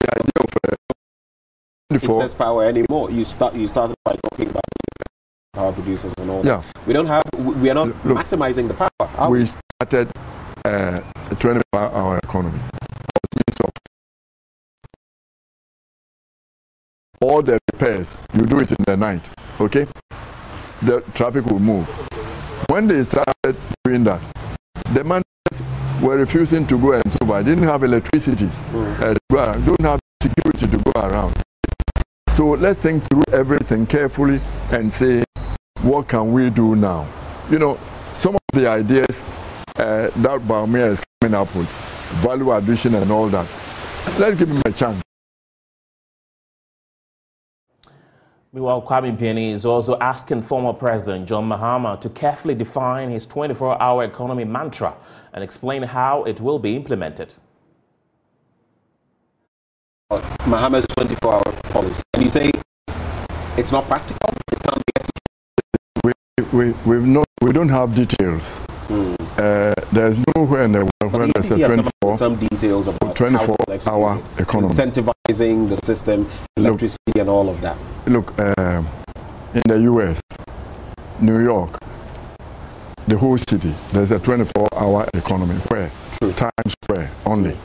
the 0.00 0.08
idea 0.16 0.30
of 0.40 0.50
uh, 0.68 1.94
excess 1.94 2.34
power 2.34 2.64
anymore. 2.64 3.10
You 3.10 3.24
start 3.24 3.54
you 3.54 3.68
started 3.68 3.94
by 4.04 4.16
talking 4.30 4.48
about 4.50 4.62
power 5.56 5.72
producers 5.72 6.12
and 6.18 6.30
all 6.30 6.44
yeah. 6.44 6.58
that. 6.58 6.86
We 6.86 6.92
don't 6.92 7.06
have, 7.06 7.24
we 7.38 7.70
are 7.70 7.74
not 7.74 7.88
Look, 8.04 8.18
maximizing 8.18 8.68
the 8.68 8.74
power. 8.74 9.30
We, 9.30 9.40
we 9.40 9.46
started 9.80 10.12
uh, 10.64 11.00
24 11.38 11.62
hour 11.80 12.18
economy. 12.18 12.60
All 17.20 17.40
the 17.42 17.58
repairs, 17.72 18.18
you 18.34 18.42
do 18.44 18.58
it 18.60 18.70
in 18.70 18.76
the 18.84 18.96
night, 18.96 19.26
okay? 19.58 19.86
The 20.82 21.00
traffic 21.14 21.46
will 21.46 21.58
move. 21.58 21.88
When 22.68 22.86
they 22.86 23.02
started 23.04 23.56
doing 23.84 24.04
that, 24.04 24.20
the 24.92 25.04
managers 25.04 25.62
were 26.02 26.18
refusing 26.18 26.66
to 26.66 26.78
go 26.78 26.92
and 26.92 27.12
so 27.12 27.32
I 27.32 27.42
didn't 27.42 27.64
have 27.64 27.82
electricity, 27.82 28.46
mm. 28.46 29.00
uh, 29.00 29.52
don't 29.54 29.80
have 29.80 30.00
security 30.22 30.66
to 30.66 30.92
go 30.92 31.00
around. 31.00 31.34
So 32.30 32.50
let's 32.50 32.78
think 32.78 33.08
through 33.08 33.24
everything 33.32 33.86
carefully 33.86 34.40
and 34.70 34.92
say 34.92 35.24
what 35.82 36.08
can 36.08 36.32
we 36.32 36.50
do 36.50 36.76
now? 36.76 37.06
You 37.50 37.58
know, 37.58 37.78
some 38.14 38.34
of 38.34 38.40
the 38.52 38.68
ideas 38.68 39.24
uh, 39.76 40.10
that 40.16 40.40
Bawumia 40.40 40.92
is 40.92 41.00
coming 41.20 41.34
up 41.34 41.54
with, 41.54 41.68
value 42.20 42.52
addition 42.52 42.94
and 42.94 43.10
all 43.10 43.28
that, 43.28 43.46
let's 44.18 44.36
give 44.36 44.50
him 44.50 44.62
a 44.64 44.72
chance. 44.72 45.05
Meanwhile, 48.56 48.80
Kwame 48.80 49.14
Pianim 49.18 49.52
is 49.52 49.66
also 49.66 49.98
asking 49.98 50.40
former 50.40 50.72
President 50.72 51.28
John 51.28 51.46
Mahama 51.46 52.00
to 52.00 52.08
carefully 52.08 52.54
define 52.54 53.10
his 53.10 53.26
24-hour 53.26 54.04
economy 54.04 54.44
mantra 54.44 54.94
and 55.34 55.44
explain 55.44 55.82
how 55.82 56.24
it 56.24 56.40
will 56.40 56.58
be 56.58 56.74
implemented. 56.74 57.34
Mahama's 60.10 60.86
24-hour 60.86 61.52
policy, 61.64 62.02
and 62.14 62.22
you 62.22 62.30
say 62.30 62.50
it's 63.58 63.72
not 63.72 63.86
practical, 63.88 64.30
it 64.50 64.58
can't 64.62 64.82
be 66.02 66.12
we, 66.50 66.72
we, 66.86 67.04
not, 67.04 67.26
we 67.42 67.52
don't 67.52 67.68
have 67.68 67.94
details. 67.94 68.62
Mm. 68.88 69.16
Uh, 69.36 69.74
there's 69.92 70.18
nowhere 70.34 70.62
in 70.62 70.72
the 70.72 70.78
world 71.02 71.12
where 71.12 71.26
there's 71.26 71.50
a 71.50 71.58
24, 71.58 72.16
some 72.16 72.36
details 72.36 72.88
about 72.88 73.14
24 73.14 73.54
hour 73.86 74.22
economy. 74.38 74.72
Incentivizing 74.72 75.68
the 75.68 75.76
system, 75.84 76.26
electricity, 76.56 76.96
look, 77.08 77.16
and 77.16 77.28
all 77.28 77.50
of 77.50 77.60
that. 77.60 77.76
Look, 78.06 78.38
uh, 78.38 78.82
in 79.54 79.62
the 79.66 79.80
US, 79.92 80.20
New 81.20 81.40
York, 81.40 81.78
the 83.06 83.18
whole 83.18 83.38
city, 83.38 83.74
there's 83.92 84.10
a 84.10 84.18
24 84.18 84.68
hour 84.74 85.08
economy 85.14 85.56
where 85.68 85.90
True. 86.12 86.32
Times 86.32 86.74
Square 86.84 87.10
only. 87.24 87.56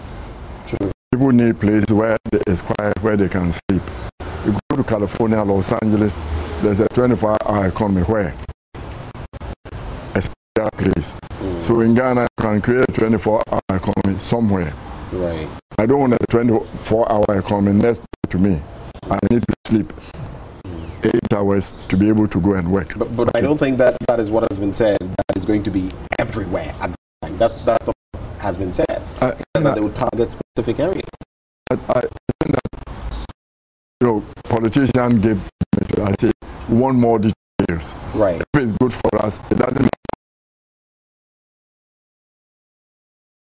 True. 0.67 0.91
People 1.11 1.31
need 1.31 1.59
places 1.59 1.93
where 1.93 2.17
it 2.31 2.43
is 2.47 2.61
quiet, 2.61 3.01
where 3.01 3.17
they 3.17 3.29
can 3.29 3.51
sleep. 3.51 3.83
You 4.45 4.57
go 4.69 4.77
to 4.77 4.83
California, 4.83 5.41
Los 5.43 5.71
Angeles, 5.73 6.19
there's 6.61 6.79
a 6.79 6.87
24 6.89 7.37
hour 7.45 7.67
economy 7.67 8.01
where 8.03 8.33
that 10.55 10.71
place. 10.73 11.13
Mm. 11.13 11.61
So 11.61 11.81
in 11.81 11.95
Ghana, 11.95 12.21
you 12.23 12.43
can 12.43 12.61
create 12.61 12.85
a 12.89 12.91
24 12.91 13.43
hour 13.51 13.61
economy 13.69 14.19
somewhere. 14.19 14.73
Right. 15.11 15.47
I 15.77 15.85
don't 15.85 15.99
want 15.99 16.13
a 16.13 16.25
24 16.29 17.11
hour 17.11 17.37
economy 17.37 17.81
next 17.81 18.01
to 18.29 18.37
me. 18.37 18.61
I 19.09 19.17
need 19.29 19.41
to 19.41 19.55
sleep. 19.65 19.93
Eight 21.03 21.33
hours 21.33 21.73
to 21.89 21.97
be 21.97 22.07
able 22.07 22.27
to 22.27 22.39
go 22.39 22.53
and 22.53 22.71
work. 22.71 22.97
But, 22.97 23.15
but 23.15 23.29
okay. 23.29 23.39
I 23.39 23.41
don't 23.41 23.57
think 23.57 23.77
that 23.77 23.97
that 24.07 24.19
is 24.19 24.29
what 24.29 24.49
has 24.49 24.59
been 24.59 24.73
said. 24.73 24.99
That 24.99 25.37
is 25.37 25.45
going 25.45 25.63
to 25.63 25.71
be 25.71 25.89
everywhere 26.19 26.73
at 26.79 26.91
the 26.91 26.95
time. 27.21 27.37
That's, 27.37 27.53
that's 27.65 27.85
what 27.85 27.95
has 28.39 28.57
been 28.57 28.73
said. 28.73 29.01
I, 29.21 29.35
that 29.55 29.75
they 29.75 29.81
would 29.81 29.95
target 29.95 30.31
specific 30.31 30.79
areas. 30.79 31.09
I, 31.69 31.75
I 31.89 32.01
think 32.01 32.55
that, 32.55 33.25
you 34.01 34.07
know, 34.07 34.23
politicians 34.43 34.91
give, 35.21 35.47
I 35.99 36.15
say, 36.19 36.31
one 36.67 36.95
more 36.95 37.19
details. 37.19 37.93
Right. 38.13 38.41
If 38.53 38.61
it's 38.61 38.71
good 38.73 38.93
for 38.93 39.25
us, 39.25 39.39
it 39.51 39.57
doesn't 39.57 39.89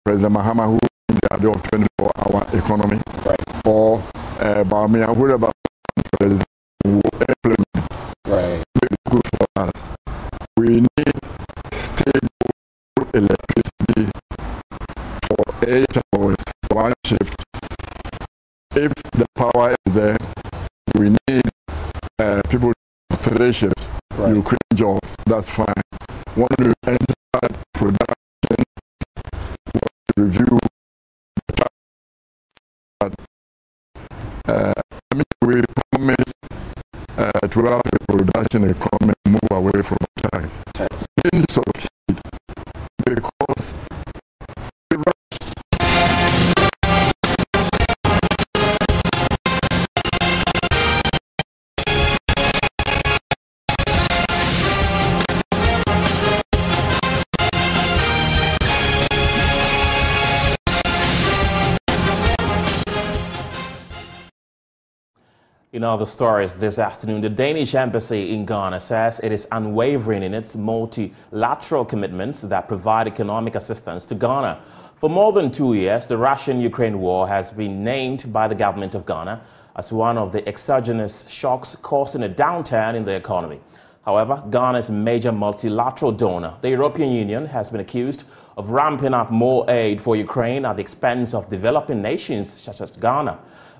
President 0.05 0.37
Mahama 0.37 0.65
who 0.65 0.79
the 1.07 1.33
idea 1.33 1.49
of 1.49 1.61
24 1.63 2.11
hour 2.17 2.47
economy 2.53 2.99
right. 3.25 3.65
or 3.65 3.99
uh, 4.39 4.63
Bawumia, 4.63 5.15
whoever 5.15 5.51
us. 9.59 9.83
We 10.55 10.81
need 10.81 11.15
stable 11.71 12.29
electricity 13.13 14.05
for 15.27 15.43
eight 15.67 15.95
hours, 16.15 16.37
one 16.71 16.93
shift. 17.05 17.35
If 18.75 18.93
the 19.11 19.25
power 19.35 19.75
is 19.85 19.93
there, 19.93 20.17
we 20.95 21.15
need 21.27 21.43
uh, 22.19 22.41
people 22.49 22.71
three 23.13 23.51
shifts. 23.51 23.89
Right. 24.15 24.35
You 24.35 24.43
create 24.43 24.75
jobs, 24.75 25.15
that's 25.25 25.49
fine. 25.49 25.81
When 26.35 26.47
you 26.59 26.73
start 26.85 27.51
production, 27.73 28.63
review 30.17 30.59
uh, 34.47 34.73
we 35.45 35.61
promise 35.91 36.31
uh, 37.17 37.31
to 37.47 37.65
have 37.65 37.81
a 37.85 38.11
production 38.11 38.69
economy 38.69 39.18
away 39.73 39.83
from 39.83 39.97
tax. 40.17 40.59
tax. 40.73 41.88
In 65.71 65.83
other 65.83 66.07
stories 66.07 66.55
this 66.55 66.79
afternoon, 66.79 67.21
the 67.21 67.29
Danish 67.29 67.75
embassy 67.75 68.33
in 68.33 68.43
Ghana 68.43 68.79
says 68.79 69.19
it 69.21 69.31
is 69.31 69.47
unwavering 69.51 70.23
in 70.23 70.33
its 70.33 70.55
multilateral 70.55 71.85
commitments 71.85 72.41
that 72.41 72.67
provide 72.67 73.05
economic 73.05 73.53
assistance 73.53 74.03
to 74.07 74.15
Ghana. 74.15 74.63
For 74.95 75.11
more 75.11 75.31
than 75.31 75.51
two 75.51 75.75
years, 75.75 76.07
the 76.07 76.17
Russian-Ukraine 76.17 76.99
war 76.99 77.27
has 77.27 77.51
been 77.51 77.83
named 77.83 78.33
by 78.33 78.47
the 78.47 78.55
government 78.55 78.95
of 78.95 79.05
Ghana 79.05 79.43
as 79.75 79.93
one 79.93 80.17
of 80.17 80.31
the 80.31 80.47
exogenous 80.49 81.29
shocks 81.29 81.75
causing 81.75 82.23
a 82.23 82.29
downturn 82.29 82.95
in 82.95 83.05
the 83.05 83.13
economy. 83.13 83.59
However, 84.03 84.41
Ghana's 84.49 84.89
major 84.89 85.31
multilateral 85.31 86.11
donor, 86.11 86.55
the 86.61 86.71
European 86.71 87.11
Union, 87.11 87.45
has 87.45 87.69
been 87.69 87.81
accused 87.81 88.23
of 88.57 88.71
ramping 88.71 89.13
up 89.13 89.29
more 89.29 89.69
aid 89.69 90.01
for 90.01 90.15
Ukraine 90.15 90.65
at 90.65 90.77
the 90.77 90.81
expense 90.81 91.35
of 91.35 91.47
developing 91.47 92.01
nations 92.01 92.49
such 92.51 92.81
as 92.81 92.89
Ghana. 92.89 93.37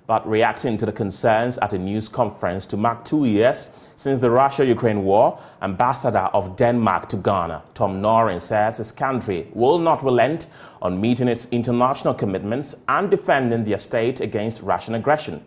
But 0.10 0.28
reacting 0.28 0.76
to 0.78 0.88
the 0.88 0.92
concerns 0.92 1.60
at 1.60 1.74
a 1.74 1.78
news 1.78 2.10
conference 2.10 2.66
to 2.66 2.78
mark 2.78 3.06
two 3.06 3.26
years 3.26 3.70
since 3.96 4.20
the 4.20 4.32
Russia-Ukraine 4.32 5.04
war, 5.04 5.40
Ambassador 5.62 6.32
of 6.34 6.56
Denmark 6.56 7.10
to 7.10 7.18
Ghana, 7.18 7.62
Tom 7.76 8.02
Nørring, 8.02 8.42
says 8.42 8.78
his 8.78 8.92
country 8.92 9.48
will 9.54 9.78
not 9.78 10.04
relent 10.04 10.48
on 10.82 11.00
meeting 11.00 11.28
its 11.28 11.48
international 11.52 12.16
commitments 12.16 12.76
and 12.88 13.12
defending 13.12 13.64
their 13.64 13.78
state 13.78 14.20
against 14.20 14.64
Russian 14.64 14.96
aggression. 14.96 15.46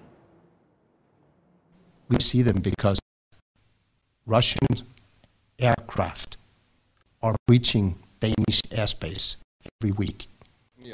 We 2.09 2.21
see 2.21 2.43
them 2.43 2.61
because 2.61 3.01
Russian 4.27 4.69
aircraft 5.59 6.37
are 7.21 7.35
reaching 7.49 7.97
Danish 8.21 8.63
airspace 8.71 9.35
every 9.83 9.91
week. 9.91 10.29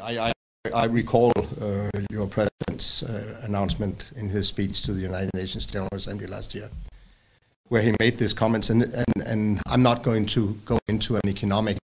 I, 0.01 0.19
I, 0.19 0.33
I 0.75 0.85
recall 0.85 1.33
uh, 1.61 1.91
your 2.11 2.27
president's 2.27 3.03
uh, 3.03 3.41
announcement 3.43 4.11
in 4.17 4.29
his 4.29 4.49
speech 4.49 4.83
to 4.83 4.93
the 4.93 5.01
United 5.01 5.31
Nations 5.35 5.67
General 5.67 5.89
Assembly 5.93 6.27
last 6.27 6.55
year 6.55 6.71
where 7.69 7.83
he 7.83 7.95
made 8.01 8.17
these 8.17 8.33
comments, 8.33 8.71
and, 8.71 8.83
and, 8.83 9.23
and 9.27 9.63
I'm 9.67 9.83
not 9.83 10.03
going 10.03 10.27
to 10.27 10.59
go 10.65 10.79
into 10.89 11.17
an 11.17 11.29
economic 11.29 11.77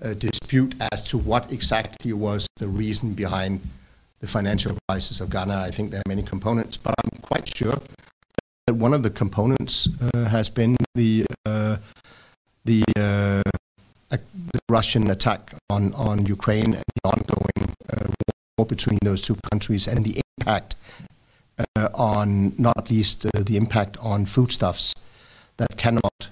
uh, 0.00 0.14
dispute 0.14 0.74
as 0.92 1.02
to 1.02 1.18
what 1.18 1.52
exactly 1.52 2.12
was 2.12 2.46
the 2.56 2.68
reason 2.68 3.12
behind 3.12 3.60
the 4.20 4.26
financial 4.26 4.76
crisis 4.88 5.20
of 5.20 5.30
Ghana. 5.30 5.58
I 5.58 5.70
think 5.70 5.90
there 5.90 6.00
are 6.00 6.08
many 6.08 6.22
components, 6.22 6.76
but 6.76 6.94
I'm 6.98 7.20
quite 7.20 7.54
sure 7.54 7.78
that 8.66 8.74
one 8.74 8.94
of 8.94 9.02
the 9.02 9.10
components 9.10 9.88
uh, 10.14 10.24
has 10.24 10.48
been 10.48 10.76
the 10.94 11.26
uh, 11.46 11.76
the, 12.64 12.84
uh, 12.96 13.42
the, 14.08 14.60
Russian 14.68 15.10
attack 15.10 15.52
on, 15.68 15.92
on 15.94 16.26
Ukraine 16.26 16.74
and 16.74 16.84
the 17.02 17.10
ongoing 17.10 17.74
between 18.58 18.98
those 19.02 19.20
two 19.20 19.36
countries 19.50 19.88
and 19.88 20.04
the 20.04 20.20
impact 20.38 20.76
uh, 21.58 21.88
on 21.94 22.54
not 22.58 22.90
least 22.90 23.26
uh, 23.26 23.30
the 23.44 23.56
impact 23.56 23.96
on 24.00 24.26
foodstuffs 24.26 24.94
that 25.56 25.76
cannot 25.76 26.28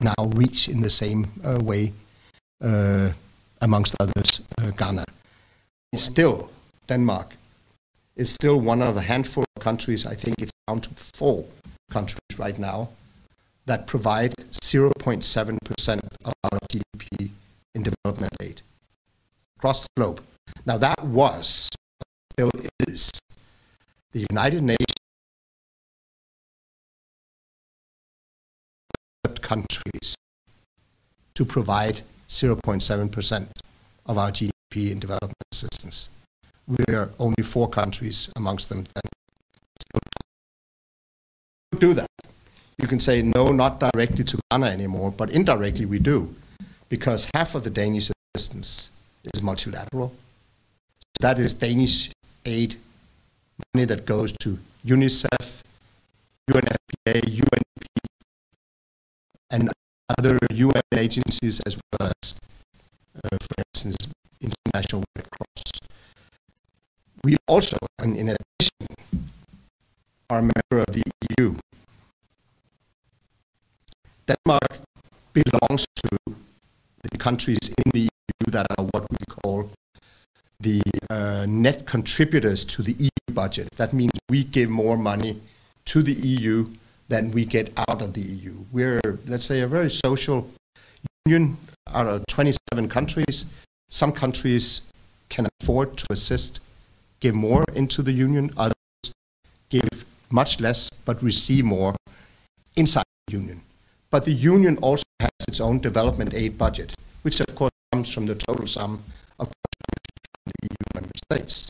now 0.00 0.14
reach 0.34 0.68
in 0.68 0.80
the 0.80 0.90
same 0.90 1.26
uh, 1.44 1.58
way, 1.62 1.92
uh, 2.62 3.10
amongst 3.60 3.96
others, 4.00 4.40
uh, 4.58 4.70
Ghana. 4.70 5.04
Still, 5.94 6.50
Denmark 6.86 7.34
is 8.16 8.30
still 8.32 8.60
one 8.60 8.82
of 8.82 8.96
a 8.96 9.02
handful 9.02 9.44
of 9.56 9.62
countries, 9.62 10.06
I 10.06 10.14
think 10.14 10.36
it's 10.38 10.52
down 10.66 10.80
to 10.82 10.90
four 10.90 11.46
countries 11.90 12.38
right 12.38 12.58
now, 12.58 12.90
that 13.66 13.86
provide 13.86 14.34
0.7% 14.52 16.00
of 16.24 16.32
our 16.44 16.58
GDP 16.70 17.30
in 17.74 17.82
development 17.82 18.32
aid 18.40 18.62
across 19.56 19.82
the 19.82 19.88
globe. 19.96 20.22
Now, 20.68 20.76
that 20.76 21.02
was, 21.02 21.70
still 22.34 22.50
is, 22.86 23.10
the 24.12 24.26
United 24.30 24.62
Nations 24.62 24.84
countries 29.40 30.14
to 31.32 31.46
provide 31.46 32.02
0.7% 32.28 33.46
of 34.04 34.18
our 34.18 34.30
GDP 34.30 34.90
in 34.90 35.00
development 35.00 35.32
assistance. 35.52 36.10
We 36.66 36.94
are 36.94 37.12
only 37.18 37.42
four 37.42 37.70
countries 37.70 38.28
amongst 38.36 38.68
them 38.68 38.84
that 38.94 39.04
do 41.78 41.94
that. 41.94 42.08
You 42.76 42.86
can 42.86 43.00
say 43.00 43.22
no, 43.22 43.52
not 43.52 43.80
directly 43.80 44.24
to 44.24 44.38
Ghana 44.50 44.66
anymore, 44.66 45.12
but 45.12 45.30
indirectly 45.30 45.86
we 45.86 45.98
do, 45.98 46.36
because 46.90 47.26
half 47.34 47.54
of 47.54 47.64
the 47.64 47.70
Danish 47.70 48.10
assistance 48.34 48.90
is 49.32 49.42
multilateral. 49.42 50.12
That 51.20 51.38
is 51.38 51.54
Danish 51.54 52.10
aid 52.44 52.76
money 53.74 53.84
that 53.86 54.06
goes 54.06 54.32
to 54.42 54.58
UNICEF, 54.86 55.62
UNFPA, 56.50 57.20
UNDP, 57.20 57.86
and 59.50 59.70
other 60.18 60.38
UN 60.50 60.82
agencies 60.96 61.60
as 61.66 61.76
well 61.76 62.10
as, 62.22 62.34
uh, 63.16 63.36
for 63.40 63.62
instance, 63.74 63.96
International 64.40 65.02
Red 65.16 65.26
Cross. 65.30 65.64
We 67.24 67.36
also, 67.46 67.76
and 67.98 68.16
in 68.16 68.28
addition, 68.28 68.86
are 70.30 70.38
a 70.38 70.42
member 70.42 70.84
of 70.86 70.94
the 70.94 71.02
EU. 71.38 71.56
Denmark 74.26 74.80
belongs 75.32 75.86
to 75.96 76.34
the 77.02 77.18
countries 77.18 77.58
in 77.68 77.90
the 77.92 78.00
EU 78.00 78.50
that 78.50 78.66
are 78.78 78.84
what 78.84 79.06
we 79.10 79.18
call 79.28 79.70
the 80.60 80.82
uh, 81.10 81.46
net 81.48 81.86
contributors 81.86 82.64
to 82.64 82.82
the 82.82 82.92
EU 82.98 83.32
budget. 83.32 83.68
That 83.76 83.92
means 83.92 84.12
we 84.28 84.44
give 84.44 84.70
more 84.70 84.96
money 84.96 85.40
to 85.86 86.02
the 86.02 86.12
EU 86.12 86.68
than 87.08 87.30
we 87.30 87.44
get 87.44 87.72
out 87.88 88.02
of 88.02 88.12
the 88.12 88.20
EU. 88.20 88.54
We're, 88.72 89.00
let's 89.26 89.44
say, 89.44 89.60
a 89.60 89.66
very 89.66 89.90
social 89.90 90.50
union 91.26 91.56
out 91.94 92.06
of 92.06 92.26
27 92.26 92.88
countries. 92.88 93.46
Some 93.90 94.12
countries 94.12 94.82
can 95.28 95.46
afford 95.60 95.96
to 95.98 96.06
assist, 96.10 96.60
give 97.20 97.34
more 97.34 97.64
into 97.74 98.02
the 98.02 98.12
union, 98.12 98.50
others 98.56 98.74
give 99.70 100.04
much 100.30 100.60
less 100.60 100.90
but 101.04 101.22
receive 101.22 101.64
more 101.64 101.94
inside 102.76 103.04
the 103.26 103.34
union. 103.34 103.62
But 104.10 104.24
the 104.24 104.32
union 104.32 104.76
also 104.78 105.04
has 105.20 105.30
its 105.46 105.60
own 105.60 105.78
development 105.78 106.34
aid 106.34 106.58
budget, 106.58 106.94
which 107.22 107.40
of 107.40 107.54
course 107.54 107.72
comes 107.92 108.12
from 108.12 108.26
the 108.26 108.34
total 108.34 108.66
sum 108.66 109.02
of 109.38 109.50
the 110.48 110.68
EU 110.70 111.00
member 111.00 111.10
states. 111.16 111.68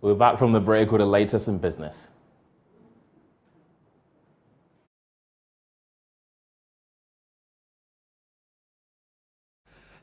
We're 0.00 0.14
back 0.14 0.38
from 0.38 0.52
the 0.52 0.60
break 0.60 0.90
with 0.92 1.00
the 1.00 1.06
latest 1.06 1.48
in 1.48 1.58
business. 1.58 2.10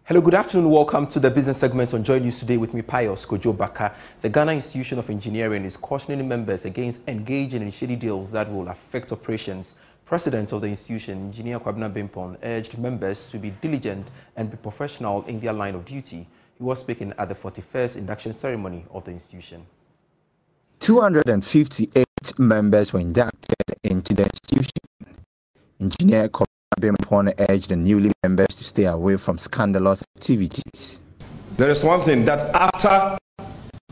Hello, 0.07 0.21
good 0.21 0.35
afternoon. 0.35 0.69
Welcome 0.69 1.05
to 1.07 1.19
the 1.19 1.29
business 1.29 1.57
segment 1.57 1.93
on 1.93 2.01
JoyNews 2.01 2.39
Today 2.39 2.55
with 2.55 2.73
me, 2.73 2.81
Pius 2.81 3.25
Kojo 3.25 3.57
Baka. 3.57 3.93
The 4.21 4.29
Ghana 4.29 4.53
Institution 4.53 4.99
of 4.99 5.09
Engineering 5.09 5.65
is 5.65 5.75
cautioning 5.75 6.25
members 6.25 6.63
against 6.63 7.05
engaging 7.09 7.61
in 7.61 7.71
shady 7.71 7.97
deals 7.97 8.31
that 8.31 8.49
will 8.49 8.69
affect 8.69 9.11
operations. 9.11 9.75
President 10.07 10.53
of 10.53 10.61
the 10.61 10.67
institution, 10.67 11.17
Engineer 11.25 11.59
Kwabena 11.59 11.91
Bimpon, 11.91 12.37
urged 12.41 12.77
members 12.77 13.25
to 13.25 13.37
be 13.37 13.49
diligent 13.49 14.09
and 14.37 14.49
be 14.49 14.55
professional 14.55 15.23
in 15.23 15.37
their 15.41 15.51
line 15.51 15.75
of 15.75 15.83
duty. 15.83 16.25
He 16.57 16.63
was 16.63 16.79
speaking 16.79 17.13
at 17.17 17.27
the 17.27 17.35
41st 17.35 17.97
induction 17.97 18.31
ceremony 18.31 18.85
of 18.93 19.03
the 19.03 19.11
institution. 19.11 19.65
258 20.79 22.05
members 22.37 22.93
were 22.93 23.01
inducted 23.01 23.55
into 23.83 24.13
the 24.13 24.23
institution. 24.23 24.71
Engineer 25.81 26.29
Kwabena 26.29 26.47
Bimpon 26.79 27.33
urged 27.49 27.67
the 27.67 27.75
newly 27.75 28.13
members 28.23 28.55
to 28.55 28.63
stay 28.63 28.85
away 28.85 29.17
from 29.17 29.37
scandalous 29.37 30.05
activities. 30.15 31.01
There 31.57 31.69
is 31.69 31.83
one 31.83 31.99
thing 31.99 32.23
that 32.23 32.55
after 32.55 33.17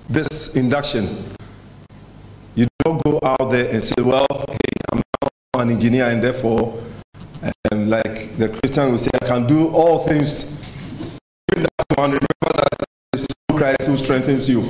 this 0.08 0.56
induction, 0.56 1.10
you 2.56 2.67
don't 2.86 3.04
go 3.04 3.19
out 3.21 3.51
there 3.51 3.69
and 3.69 3.84
say, 3.84 4.01
well, 4.01 4.25
hey, 4.30 4.56
I'm 4.56 4.56
now 4.56 4.75
an 5.60 5.72
engineer 5.72 6.06
and 6.06 6.22
therefore, 6.22 6.82
um, 7.72 7.89
like 7.89 8.38
the 8.38 8.50
Christian 8.50 8.91
will 8.91 8.98
say, 8.98 9.10
I 9.22 9.26
can 9.26 9.48
do 9.48 9.70
all 9.70 10.00
things. 10.00 10.62
Remember 11.98 12.20
that 12.41 12.84
it's 13.13 13.28
Christ 13.52 13.88
who 13.88 13.98
strengthens 13.98 14.50
you. 14.50 14.62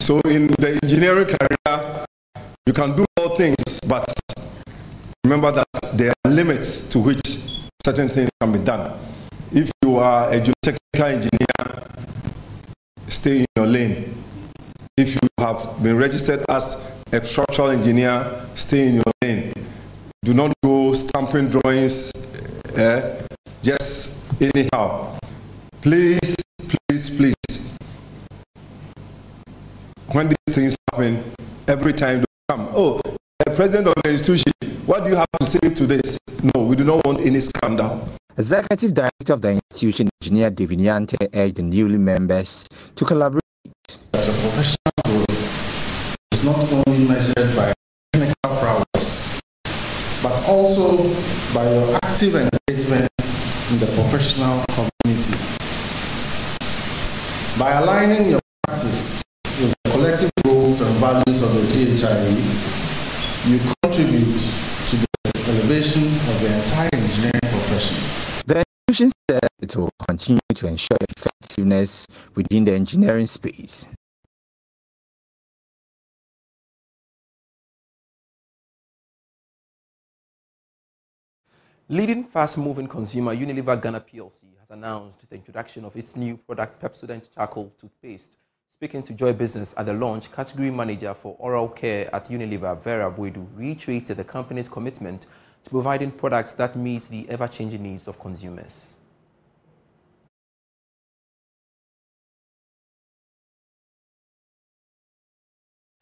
So 0.00 0.20
in 0.26 0.48
the 0.58 0.78
engineering 0.82 1.26
career, 1.26 2.04
you 2.66 2.72
can 2.72 2.96
do 2.96 3.04
all 3.18 3.36
things, 3.36 3.56
but 3.88 4.08
remember 5.24 5.52
that 5.52 5.66
there 5.94 6.12
are 6.24 6.30
limits 6.30 6.88
to 6.90 6.98
which 6.98 7.20
certain 7.84 8.08
things 8.08 8.30
can 8.40 8.52
be 8.52 8.58
done. 8.58 8.98
If 9.52 9.70
you 9.82 9.96
are 9.98 10.32
a 10.32 10.40
geotechnical 10.40 11.04
engineer, 11.04 11.86
stay 13.08 13.40
in 13.40 13.46
your 13.56 13.66
lane. 13.66 14.14
If 14.96 15.14
you 15.14 15.28
have 15.38 15.82
been 15.82 15.96
registered 15.96 16.44
as 16.48 17.00
a 17.12 17.24
structural 17.24 17.70
engineer, 17.70 18.46
stay 18.54 18.88
in 18.88 18.94
your 18.96 19.12
lane. 19.22 19.47
Do 20.22 20.34
not 20.34 20.52
go 20.64 20.94
stamping 20.94 21.48
drawings 21.50 22.12
uh, 22.76 23.26
just 23.62 24.32
anyhow. 24.40 25.16
Please, 25.80 26.36
please, 26.88 27.16
please 27.16 27.34
when 30.12 30.28
these 30.28 30.54
things 30.54 30.76
happen, 30.90 31.22
every 31.66 31.92
time 31.92 32.20
they 32.20 32.24
come, 32.48 32.68
oh, 32.72 33.00
the 33.44 33.54
president 33.54 33.88
of 33.88 33.94
the 34.02 34.10
institution, 34.10 34.52
what 34.86 35.04
do 35.04 35.10
you 35.10 35.16
have 35.16 35.26
to 35.40 35.46
say 35.46 35.74
to 35.74 35.86
this? 35.86 36.18
No, 36.54 36.64
we 36.64 36.76
do 36.76 36.84
not 36.84 37.04
want 37.06 37.20
any 37.20 37.40
scandal. 37.40 38.08
Executive 38.36 38.94
Director 38.94 39.32
of 39.32 39.42
the 39.42 39.60
institution, 39.70 40.08
Engineer 40.22 40.50
Diviniante, 40.50 41.16
urged 41.34 41.56
the 41.56 41.62
newly 41.62 41.98
members 41.98 42.66
to 42.94 43.04
collaborate. 43.04 43.42
That 44.12 44.28
a 44.28 44.32
professional 44.32 44.97
by 51.58 51.68
your 51.72 51.98
active 52.04 52.36
engagement 52.36 53.10
in 53.72 53.78
the 53.80 53.90
professional 53.98 54.62
community. 54.78 55.34
By 57.58 57.72
aligning 57.82 58.30
your 58.30 58.40
practice 58.64 59.24
with 59.58 59.74
the 59.82 59.90
collective 59.90 60.30
goals 60.44 60.80
and 60.80 60.94
values 61.02 61.42
of 61.42 61.52
the 61.52 61.62
GhIE, 61.74 63.50
you 63.50 63.58
contribute 63.82 64.38
to 64.86 64.94
the 65.02 65.08
elevation 65.50 66.06
of 66.30 66.40
the 66.42 66.62
entire 66.62 66.90
engineering 66.92 67.50
profession. 67.50 67.98
The 68.46 68.62
institution 68.86 69.10
said 69.28 69.48
it 69.60 69.74
will 69.74 69.90
continue 70.06 70.38
to 70.54 70.68
ensure 70.68 70.98
effectiveness 71.10 72.06
within 72.36 72.66
the 72.66 72.74
engineering 72.74 73.26
space. 73.26 73.88
Leading 81.90 82.22
fast-moving 82.22 82.86
consumer 82.86 83.34
Unilever 83.34 83.80
Ghana 83.80 84.02
PLC 84.02 84.42
has 84.60 84.68
announced 84.68 85.26
the 85.30 85.34
introduction 85.34 85.86
of 85.86 85.96
its 85.96 86.16
new 86.16 86.36
product 86.36 86.82
Pepsodent 86.82 87.34
Charcoal 87.34 87.72
Toothpaste. 87.80 88.36
Speaking 88.68 89.00
to 89.00 89.14
Joy 89.14 89.32
Business 89.32 89.72
at 89.74 89.86
the 89.86 89.94
launch, 89.94 90.30
category 90.30 90.70
manager 90.70 91.14
for 91.14 91.34
oral 91.38 91.66
care 91.66 92.14
at 92.14 92.26
Unilever, 92.26 92.78
Vera 92.82 93.10
Boidu, 93.10 93.46
reiterated 93.54 94.18
the 94.18 94.24
company's 94.24 94.68
commitment 94.68 95.28
to 95.64 95.70
providing 95.70 96.10
products 96.10 96.52
that 96.52 96.76
meet 96.76 97.04
the 97.04 97.26
ever-changing 97.30 97.82
needs 97.82 98.06
of 98.06 98.20
consumers. 98.20 98.98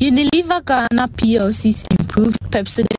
Unilever 0.03 0.64
Ghana 0.66 1.07
PLC's 1.09 1.84
improved 1.97 2.41
Pepsodent 2.51 2.96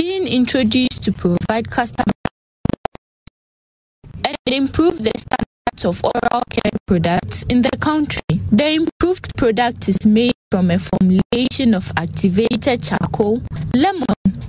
being 0.00 0.26
introduced 0.26 1.04
to 1.04 1.12
provide 1.12 1.70
customers 1.70 2.14
and 4.24 4.36
improve 4.46 5.02
the 5.02 5.12
standards 5.14 5.84
of 5.84 6.02
oral 6.02 6.42
care 6.48 6.72
products 6.86 7.42
in 7.50 7.60
the 7.60 7.76
country. 7.80 8.40
The 8.50 8.68
improved 8.80 9.36
product 9.36 9.90
is 9.90 10.06
made 10.06 10.32
from 10.50 10.70
a 10.70 10.78
formulation 10.78 11.74
of 11.74 11.92
activated 11.98 12.82
charcoal, 12.82 13.42
lemon, 13.74 14.06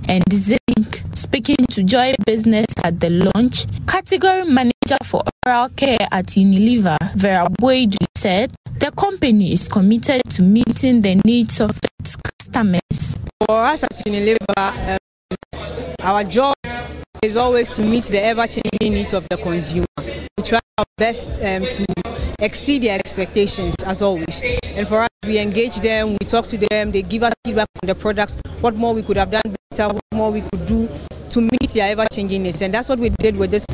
and 0.08 0.24
zinc. 0.32 1.02
Speaking 1.14 1.66
to 1.72 1.82
Joy 1.82 2.14
Business 2.24 2.68
at 2.82 2.98
the 3.00 3.10
launch, 3.10 3.66
category 3.86 4.46
manager 4.46 4.96
for 5.04 5.22
oral 5.44 5.68
care 5.68 6.08
at 6.10 6.28
Unilever, 6.28 6.96
Vera 7.14 7.46
Boyd, 7.50 7.94
said 8.16 8.52
the 8.78 8.90
company 8.92 9.52
is 9.52 9.68
committed 9.68 10.22
to 10.30 10.40
meeting 10.40 11.02
the 11.02 11.20
needs 11.26 11.60
of 11.60 11.78
its 12.00 12.16
customers. 12.16 13.16
For 13.46 13.58
us 13.66 13.82
at 13.82 13.90
Unilever, 14.06 14.92
um, 14.92 14.98
our 16.02 16.24
job 16.24 16.54
is 17.22 17.36
always 17.36 17.70
to 17.70 17.82
meet 17.82 18.04
the 18.04 18.22
ever-changing 18.22 18.92
needs 18.92 19.12
of 19.12 19.28
the 19.28 19.36
consumer. 19.36 19.86
We 20.36 20.44
try 20.44 20.58
our 20.78 20.84
best 20.98 21.40
um, 21.42 21.62
to 21.62 21.86
exceed 22.40 22.82
their 22.82 22.98
expectations 22.98 23.76
as 23.86 24.02
always. 24.02 24.42
And 24.64 24.88
for 24.88 25.02
us, 25.02 25.08
we 25.24 25.38
engage 25.38 25.80
them, 25.80 26.12
we 26.12 26.26
talk 26.26 26.46
to 26.46 26.58
them, 26.58 26.90
they 26.90 27.02
give 27.02 27.22
us 27.22 27.32
feedback 27.46 27.68
on 27.82 27.86
the 27.86 27.94
products, 27.94 28.36
what 28.60 28.74
more 28.74 28.92
we 28.92 29.02
could 29.02 29.16
have 29.16 29.30
done 29.30 29.42
better, 29.70 29.94
what 29.94 30.02
more 30.12 30.32
we 30.32 30.40
could 30.40 30.66
do 30.66 30.88
to 31.30 31.40
meet 31.40 31.70
their 31.72 31.90
ever-changing 31.92 32.42
needs. 32.42 32.60
And 32.60 32.74
that's 32.74 32.88
what 32.88 32.98
we 32.98 33.10
did 33.10 33.36
with 33.36 33.52
this 33.52 33.64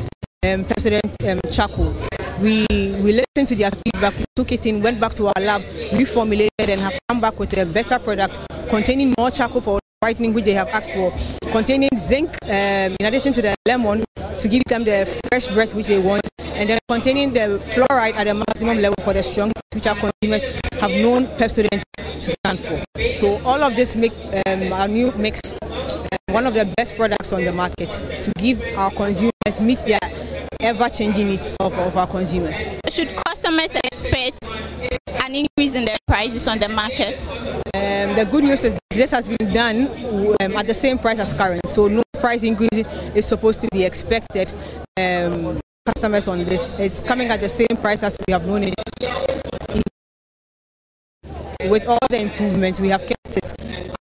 um, 0.45 0.63
Pepsodent 0.65 1.31
um, 1.31 1.41
charcoal. 1.51 1.93
We, 2.39 2.67
we 2.69 3.11
listened 3.13 3.47
to 3.47 3.55
their 3.55 3.71
feedback, 3.71 4.15
we 4.17 4.25
took 4.35 4.51
it 4.51 4.65
in, 4.65 4.81
went 4.81 4.99
back 4.99 5.13
to 5.15 5.27
our 5.27 5.41
labs, 5.41 5.67
reformulated 5.91 6.69
and 6.69 6.79
have 6.79 6.97
come 7.09 7.19
back 7.19 7.39
with 7.39 7.57
a 7.57 7.65
better 7.65 7.97
product 7.97 8.37
containing 8.69 9.15
more 9.17 9.31
charcoal 9.31 9.61
for 9.61 9.79
whitening 10.01 10.33
which 10.33 10.45
they 10.45 10.53
have 10.53 10.69
asked 10.69 10.93
for, 10.93 11.11
containing 11.51 11.89
zinc 11.97 12.29
um, 12.45 12.95
in 12.99 13.05
addition 13.05 13.33
to 13.33 13.41
the 13.41 13.53
lemon 13.67 14.03
to 14.39 14.47
give 14.47 14.63
them 14.65 14.83
the 14.83 15.05
fresh 15.27 15.47
breath 15.47 15.73
which 15.75 15.87
they 15.87 15.99
want, 15.99 16.21
and 16.39 16.69
then 16.69 16.79
containing 16.87 17.33
the 17.33 17.61
fluoride 17.71 18.13
at 18.13 18.25
the 18.25 18.33
maximum 18.33 18.77
level 18.81 18.95
for 19.03 19.13
the 19.13 19.21
strong 19.21 19.51
which 19.73 19.85
our 19.87 19.95
consumers 19.95 20.43
have 20.79 20.91
known 20.91 21.25
Pepsodent 21.37 21.81
to 21.97 22.31
stand 22.31 22.59
for. 22.59 22.81
So 23.13 23.39
all 23.45 23.61
of 23.61 23.75
this 23.75 23.95
make 23.95 24.13
um, 24.47 24.71
our 24.71 24.87
new 24.87 25.11
mix 25.13 25.55
uh, 25.61 26.07
one 26.29 26.45
of 26.45 26.53
the 26.53 26.65
best 26.77 26.95
products 26.95 27.33
on 27.33 27.43
the 27.43 27.51
market 27.51 27.89
to 27.89 28.31
give 28.37 28.61
our 28.77 28.91
consumers 28.91 29.59
meet 29.61 29.79
their 29.79 29.99
ever-changing 30.61 31.27
needs 31.27 31.49
of, 31.59 31.73
of 31.77 31.97
our 31.97 32.07
consumers. 32.07 32.69
Should 32.89 33.09
customers 33.27 33.75
expect 33.75 34.47
an 35.23 35.35
increase 35.35 35.75
in 35.75 35.85
the 35.85 35.97
prices 36.07 36.47
on 36.47 36.59
the 36.59 36.69
market? 36.69 37.19
Um, 37.75 38.15
the 38.15 38.27
good 38.29 38.43
news 38.45 38.63
is 38.63 38.78
this 38.91 39.11
has 39.11 39.27
been 39.27 39.53
done 39.53 39.87
um, 40.41 40.57
at 40.57 40.67
the 40.67 40.73
same 40.73 40.97
price 40.97 41.19
as 41.19 41.31
current, 41.33 41.67
so 41.67 41.87
no 41.87 42.03
price 42.19 42.43
increase 42.43 42.85
is 43.15 43.25
supposed 43.25 43.61
to 43.61 43.67
be 43.71 43.83
expected. 43.85 44.51
Um, 44.97 45.59
customers 45.85 46.27
on 46.27 46.43
this, 46.43 46.77
it's 46.79 46.99
coming 46.99 47.29
at 47.29 47.39
the 47.39 47.49
same 47.49 47.77
price 47.81 48.03
as 48.03 48.17
we 48.27 48.33
have 48.33 48.45
known 48.45 48.63
it. 48.63 48.73
With 51.69 51.87
all 51.87 51.99
the 52.09 52.19
improvements, 52.21 52.79
we 52.79 52.89
have 52.89 53.05
kept 53.05 53.37
it. 53.37 53.53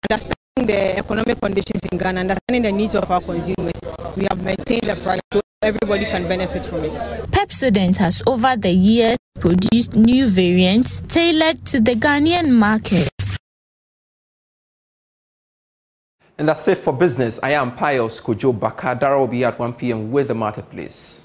Understanding 0.10 0.68
the 0.68 0.98
economic 1.00 1.42
conditions 1.42 1.82
in 1.92 1.98
Ghana, 1.98 2.20
understanding 2.20 2.62
the 2.62 2.72
needs 2.72 2.96
of 2.96 3.10
our 3.10 3.22
consumers, 3.22 3.82
we 4.16 4.28
have 4.30 4.44
maintained 4.44 4.84
the 4.84 4.96
price 4.98 5.22
so 5.34 5.42
everybody 5.62 6.06
can 6.06 6.28
benefit 6.28 6.64
from 6.64 6.84
it. 6.84 6.92
Pepsodent 7.32 7.98
has 7.98 8.22
over 8.28 8.56
the 8.56 8.72
years 8.72 9.18
produced 9.40 9.94
new 9.96 10.28
variants 10.28 11.02
tailored 11.08 11.66
to 11.66 11.80
the 11.80 11.94
Ghanaian 11.94 12.50
market. 12.50 13.10
And 16.38 16.50
that's 16.50 16.68
it 16.68 16.80
for 16.80 16.92
business. 16.92 17.40
I 17.42 17.52
am 17.52 17.74
Pius 17.76 18.20
Kojo 18.20 18.58
Baka. 18.60 18.96
Dara 19.00 19.18
will 19.18 19.28
be 19.28 19.46
at 19.46 19.58
1 19.58 19.74
p.m. 19.74 20.12
with 20.12 20.28
the 20.28 20.36
marketplace. 20.36 21.25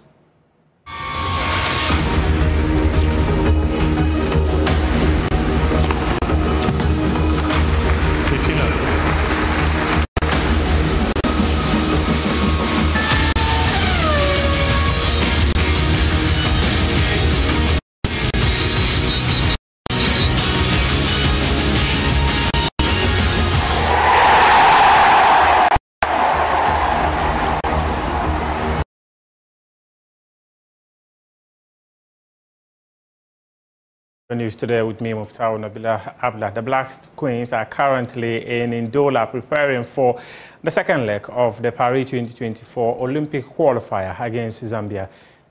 News 34.34 34.54
today 34.54 34.80
with 34.82 35.00
me, 35.00 35.10
Muftaw 35.10 35.58
Nabila 35.58 36.14
Abla. 36.22 36.52
The 36.52 36.62
Black 36.62 36.92
Queens 37.16 37.52
are 37.52 37.64
currently 37.66 38.46
in 38.46 38.70
Ndola 38.70 39.28
preparing 39.28 39.82
for 39.82 40.20
the 40.62 40.70
second 40.70 41.04
leg 41.04 41.26
of 41.30 41.60
the 41.60 41.72
Paris 41.72 42.10
2024 42.10 43.02
Olympic 43.02 43.44
qualifier 43.46 44.18
against 44.20 44.62
Zambia. 44.62 45.08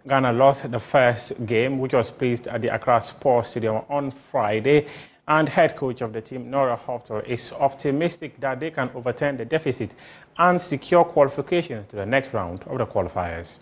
Ghana 0.07 0.31
lost 0.31 0.71
the 0.71 0.79
first 0.79 1.45
game, 1.45 1.77
which 1.79 1.93
was 1.93 2.09
played 2.09 2.47
at 2.47 2.61
the 2.61 2.73
Accra 2.73 3.01
Sports 3.01 3.49
Stadium 3.49 3.81
on 3.89 4.11
Friday. 4.11 4.87
And 5.27 5.49
head 5.49 5.75
coach 5.75 5.99
of 5.99 6.13
the 6.13 6.21
team, 6.21 6.49
Nora 6.49 6.77
Häuptle, 6.77 7.27
is 7.27 7.51
optimistic 7.51 8.39
that 8.39 8.61
they 8.61 8.71
can 8.71 8.89
overturn 8.95 9.35
the 9.35 9.43
deficit 9.43 9.91
and 10.37 10.59
secure 10.61 11.03
qualification 11.03 11.85
to 11.87 11.97
the 11.97 12.05
next 12.05 12.33
round 12.33 12.63
of 12.63 12.77
the 12.77 12.85
qualifiers. 12.85 13.57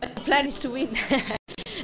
The 0.00 0.06
plan 0.06 0.46
is 0.46 0.58
to 0.60 0.70
win. 0.70 0.88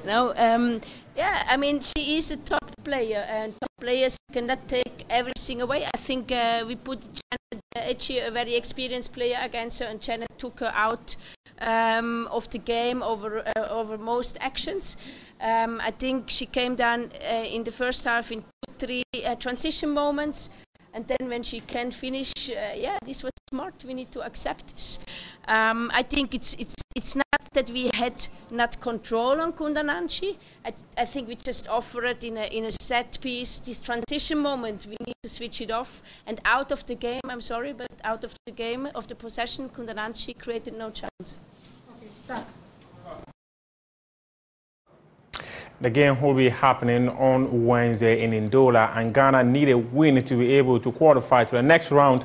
no, 0.08 0.32
um, 0.36 0.80
yeah, 1.14 1.44
I 1.46 1.56
mean, 1.58 1.80
she 1.82 2.16
is 2.16 2.30
a 2.30 2.38
top 2.38 2.70
player, 2.82 3.24
and 3.28 3.52
top 3.60 3.70
players 3.78 4.16
cannot 4.32 4.66
take 4.66 5.04
everything 5.10 5.60
away. 5.60 5.84
I 5.84 5.98
think 5.98 6.32
uh, 6.32 6.64
we 6.66 6.76
put 6.76 7.00
Janet 7.02 8.10
a 8.10 8.30
very 8.30 8.54
experienced 8.54 9.12
player, 9.12 9.38
against 9.42 9.80
her, 9.80 9.86
and 9.86 10.00
Janet 10.00 10.28
took 10.38 10.60
her 10.60 10.72
out 10.74 11.16
um, 11.60 12.26
of 12.30 12.48
the 12.50 12.58
game 12.58 13.02
over 13.02 13.42
uh, 13.46 13.68
over 13.68 13.98
most 13.98 14.38
actions. 14.40 14.96
Um, 15.40 15.80
I 15.80 15.90
think 15.90 16.30
she 16.30 16.46
came 16.46 16.74
down 16.74 17.12
uh, 17.30 17.44
in 17.44 17.64
the 17.64 17.72
first 17.72 18.04
half 18.04 18.32
in 18.32 18.40
two, 18.40 18.72
three 18.78 19.04
uh, 19.26 19.34
transition 19.36 19.90
moments. 19.90 20.50
And 20.94 21.06
then 21.06 21.28
when 21.28 21.42
she 21.42 21.60
can 21.60 21.90
finish, 21.90 22.32
uh, 22.50 22.74
yeah, 22.74 22.98
this 23.04 23.22
was 23.22 23.32
smart. 23.50 23.74
We 23.86 23.94
need 23.94 24.10
to 24.12 24.22
accept 24.22 24.74
this. 24.74 24.98
Um, 25.46 25.90
I 25.92 26.02
think 26.02 26.34
it's 26.34 26.54
it's 26.54 26.74
it's 26.96 27.14
not 27.14 27.27
that 27.58 27.70
we 27.70 27.90
had 27.94 28.28
not 28.50 28.80
control 28.80 29.40
on 29.40 29.52
Kundananji. 29.52 30.36
I, 30.64 30.72
I 30.96 31.04
think 31.04 31.28
we 31.28 31.34
just 31.34 31.68
offer 31.68 32.04
it 32.04 32.24
in 32.24 32.36
a 32.36 32.46
in 32.46 32.64
a 32.64 32.70
set 32.70 33.18
piece. 33.20 33.58
This 33.58 33.80
transition 33.80 34.38
moment, 34.38 34.86
we 34.86 34.96
need 35.06 35.16
to 35.22 35.28
switch 35.28 35.60
it 35.60 35.70
off 35.70 36.02
and 36.26 36.40
out 36.44 36.72
of 36.72 36.86
the 36.86 36.94
game. 36.94 37.20
I'm 37.24 37.40
sorry, 37.40 37.72
but 37.72 37.88
out 38.04 38.24
of 38.24 38.34
the 38.46 38.52
game 38.52 38.88
of 38.94 39.08
the 39.08 39.14
possession, 39.14 39.68
Kundananji 39.68 40.38
created 40.38 40.74
no 40.74 40.90
chance. 40.90 41.36
Okay, 42.30 42.42
The 45.80 45.90
game 45.90 46.20
will 46.20 46.34
be 46.34 46.48
happening 46.48 47.08
on 47.08 47.66
Wednesday 47.66 48.22
in 48.22 48.32
Ndola, 48.50 48.96
and 48.96 49.14
Ghana 49.14 49.44
need 49.44 49.68
a 49.68 49.78
win 49.78 50.22
to 50.24 50.34
be 50.34 50.54
able 50.54 50.80
to 50.80 50.90
qualify 50.92 51.44
to 51.44 51.54
the 51.56 51.62
next 51.62 51.90
round 51.90 52.24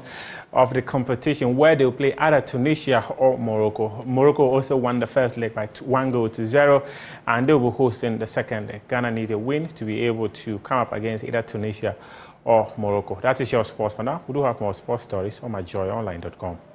of 0.53 0.73
the 0.73 0.81
competition 0.81 1.57
where 1.57 1.75
they'll 1.75 1.91
play 1.91 2.13
either 2.15 2.39
Tunisia 2.41 3.03
or 3.17 3.37
Morocco. 3.37 4.03
Morocco 4.05 4.43
also 4.43 4.77
won 4.77 4.99
the 4.99 5.07
first 5.07 5.35
leg 5.35 5.53
by 5.53 5.67
one 5.83 6.11
goal 6.11 6.29
to 6.29 6.47
zero, 6.47 6.83
and 7.27 7.47
they'll 7.47 7.59
be 7.59 7.75
hosting 7.75 8.17
the 8.19 8.27
second 8.27 8.69
leg. 8.69 8.87
Ghana 8.87 9.11
need 9.11 9.31
a 9.31 9.37
win 9.37 9.67
to 9.69 9.83
be 9.83 10.01
able 10.01 10.29
to 10.29 10.59
come 10.59 10.79
up 10.79 10.93
against 10.93 11.23
either 11.25 11.41
Tunisia 11.41 11.95
or 12.45 12.71
Morocco. 12.77 13.19
That 13.21 13.41
is 13.41 13.51
your 13.51 13.65
sports 13.65 13.95
for 13.95 14.03
now. 14.03 14.21
We 14.27 14.33
do 14.33 14.43
have 14.43 14.61
more 14.61 14.73
sports 14.73 15.03
stories 15.03 15.39
on 15.41 15.51
myjoyonline.com. 15.51 16.72